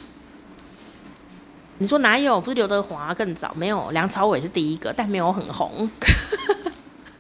[1.79, 2.41] 你说哪有？
[2.41, 3.53] 不是刘德华更早？
[3.55, 5.91] 没有，梁朝伟是第一个，但没有很红。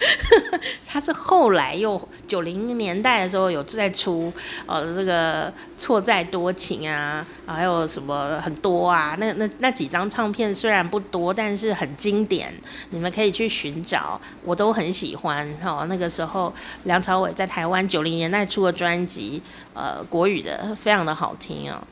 [0.86, 4.32] 他是后来又九零年代的时候有在出，
[4.64, 12.52] 呃，这个错在多情啊，还有什么很多啊，那那那几张唱片虽然不多，但是很经典，
[12.88, 15.46] 你们可以去寻找，我都很喜欢。
[15.62, 16.52] 哦，那个时候
[16.84, 19.42] 梁朝伟在台湾九零年代出的专辑，
[19.74, 21.86] 呃，国语的非常的好听啊，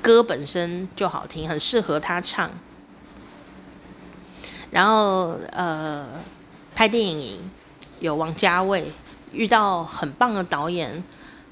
[0.00, 2.48] 歌本身就好听，很适合他唱。
[4.70, 6.06] 然后呃。
[6.82, 7.38] 拍电影
[8.00, 8.82] 有王家卫，
[9.32, 11.00] 遇到很棒的导演，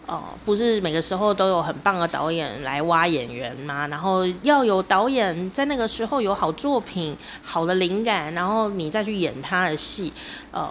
[0.04, 3.86] 哦，不是每个时候都有很棒的导演来挖演员吗？
[3.86, 10.12] 然后要有导演在那个时候有好作品、好的灵感，然后你再去演他的戏。
[10.50, 10.68] 呃，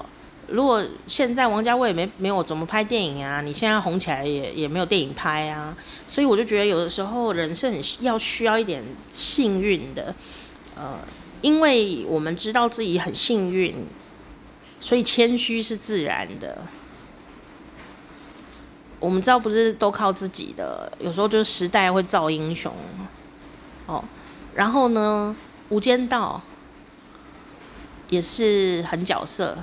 [0.49, 5.73] 如果现在王家卫没没有怎么拍电影啊，你现在红起来也也没有电影拍啊，
[6.05, 8.83] 所以我就觉得有的时候人是很要需要一点
[9.13, 10.13] 幸运的，
[10.75, 10.99] 呃，
[11.39, 13.73] 因为我们知道自己很幸运。
[14.81, 16.57] 所以谦虚是自然的，
[18.99, 22.73] 我们知道不是都靠自己的，有时候就是时代会造英雄，
[23.87, 24.03] 哦，
[24.55, 25.35] 然后呢，
[25.73, 26.41] 《无间道》
[28.09, 29.57] 也是很角色，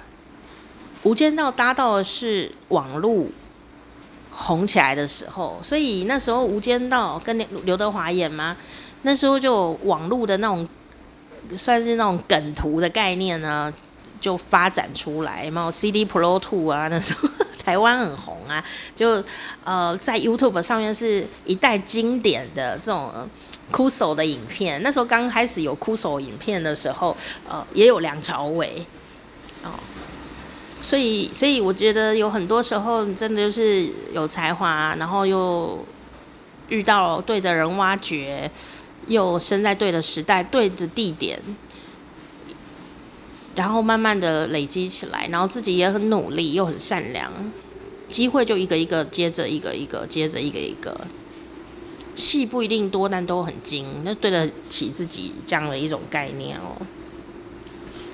[1.09, 3.33] 《无间道》搭到的是网路
[4.31, 8.55] 红起来的时候，所以那时候《无间道》跟刘德华演嘛，
[9.01, 10.69] 那时候就网路的那种，
[11.57, 13.73] 算是那种梗图的概念呢。
[14.21, 17.29] 就发展出来嘛，CD Pro Two 啊，那时候
[17.64, 18.64] 台湾很红啊，
[18.95, 19.23] 就
[19.64, 23.29] 呃在 YouTube 上面是一代经典的这种
[23.71, 24.83] 酷手的影片。
[24.83, 27.17] 那时候刚开始有酷手影片的时候，
[27.49, 28.87] 呃也有梁朝伟
[29.64, 29.71] 哦，
[30.81, 35.85] 所以所以我觉得有很多时候真的就是有才华，然后又
[36.69, 38.49] 遇到对的人挖掘，
[39.09, 41.41] 又生在对的时代、对的地点，
[43.57, 47.33] 然后慢慢的累积起来，然后自己也很努力，又很善良，
[48.09, 50.97] 机会就一个一个接着一个一个接着一个一个，
[52.15, 56.87] 戏不一定多，但都很精，那对得起自己这样的一种概念哦。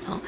[0.06, 0.20] 好。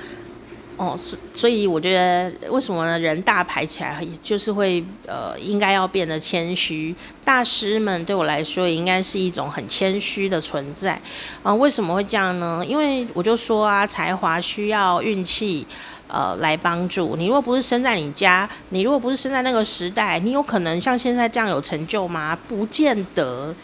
[0.77, 2.99] 哦，所所以我觉得为什么呢？
[2.99, 6.93] 人大牌起来，就是会呃，应该要变得谦虚。
[7.25, 11.01] 大师们对我来说，应该是一种很谦虚的存在
[11.45, 12.65] 啊、为什么会这样呢？
[12.67, 15.65] 因为我就说啊，才华需要运气
[16.09, 17.15] 呃来帮助。
[17.17, 22.37] 你如果不是生在你家，你如果不是生在那个时代，你有可能像现在这样有成就吗？
[22.49, 23.55] 不见得，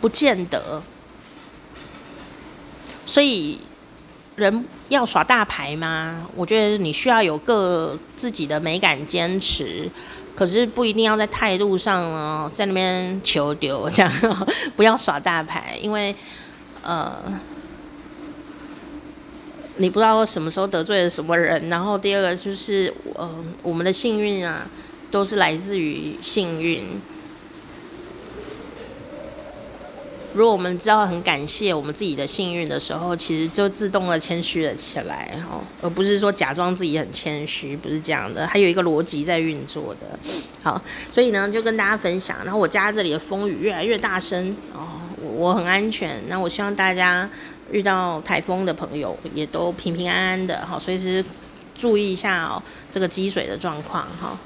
[0.00, 0.82] 不见得。
[3.04, 3.60] 所以。
[4.36, 6.26] 人要耍大牌吗？
[6.34, 9.90] 我觉得你需要有个自己的美感坚持，
[10.34, 14.12] 可是不一定要在态度上呢，在那边求丢这样，
[14.74, 16.14] 不要耍大牌，因为
[16.82, 17.18] 呃，
[19.76, 21.68] 你不知道什么时候得罪了什么人。
[21.68, 23.30] 然后第二个就是，呃，
[23.62, 24.66] 我们的幸运啊，
[25.10, 26.86] 都是来自于幸运。
[30.34, 40.18] 如果我们知道很感谢我们自己的幸运的时候，其实就自动的谦虚了起来，哦，而不是说假装自己很谦虚，不是这样的，还有一个逻辑在运作的。
[40.62, 40.80] 好，
[41.10, 42.38] 所以呢，就跟大家分享。
[42.44, 46.22] 然后我家这里的风雨越来越大声，哦，我很安全。
[46.28, 47.28] 那我希望大家
[47.70, 51.24] 遇到台风的朋友也都平平安安的，好，随时
[51.76, 54.38] 注意一下哦，这个积水的状况，哈。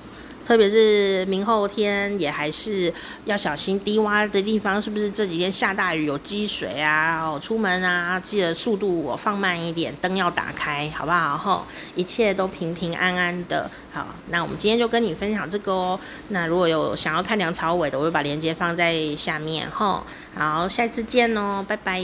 [0.46, 2.92] 特别是明后天也还是
[3.24, 7.20] 要小心低洼的地方，是不是这几天下大雨有积水啊？
[7.20, 11.36] 哦，出门啊，记得速度我放慢一点，灯要打开，好不好？
[11.36, 11.66] 吼，
[11.96, 13.68] 一切都平平安安的。
[13.92, 15.98] 好，那我们今天就跟你分享这个哦。
[16.28, 19.68] 那如果有想要看梁朝伟的，我会把链接放在下面。
[19.68, 20.04] 吼，
[20.36, 22.00] 好，下次见哦，拜拜。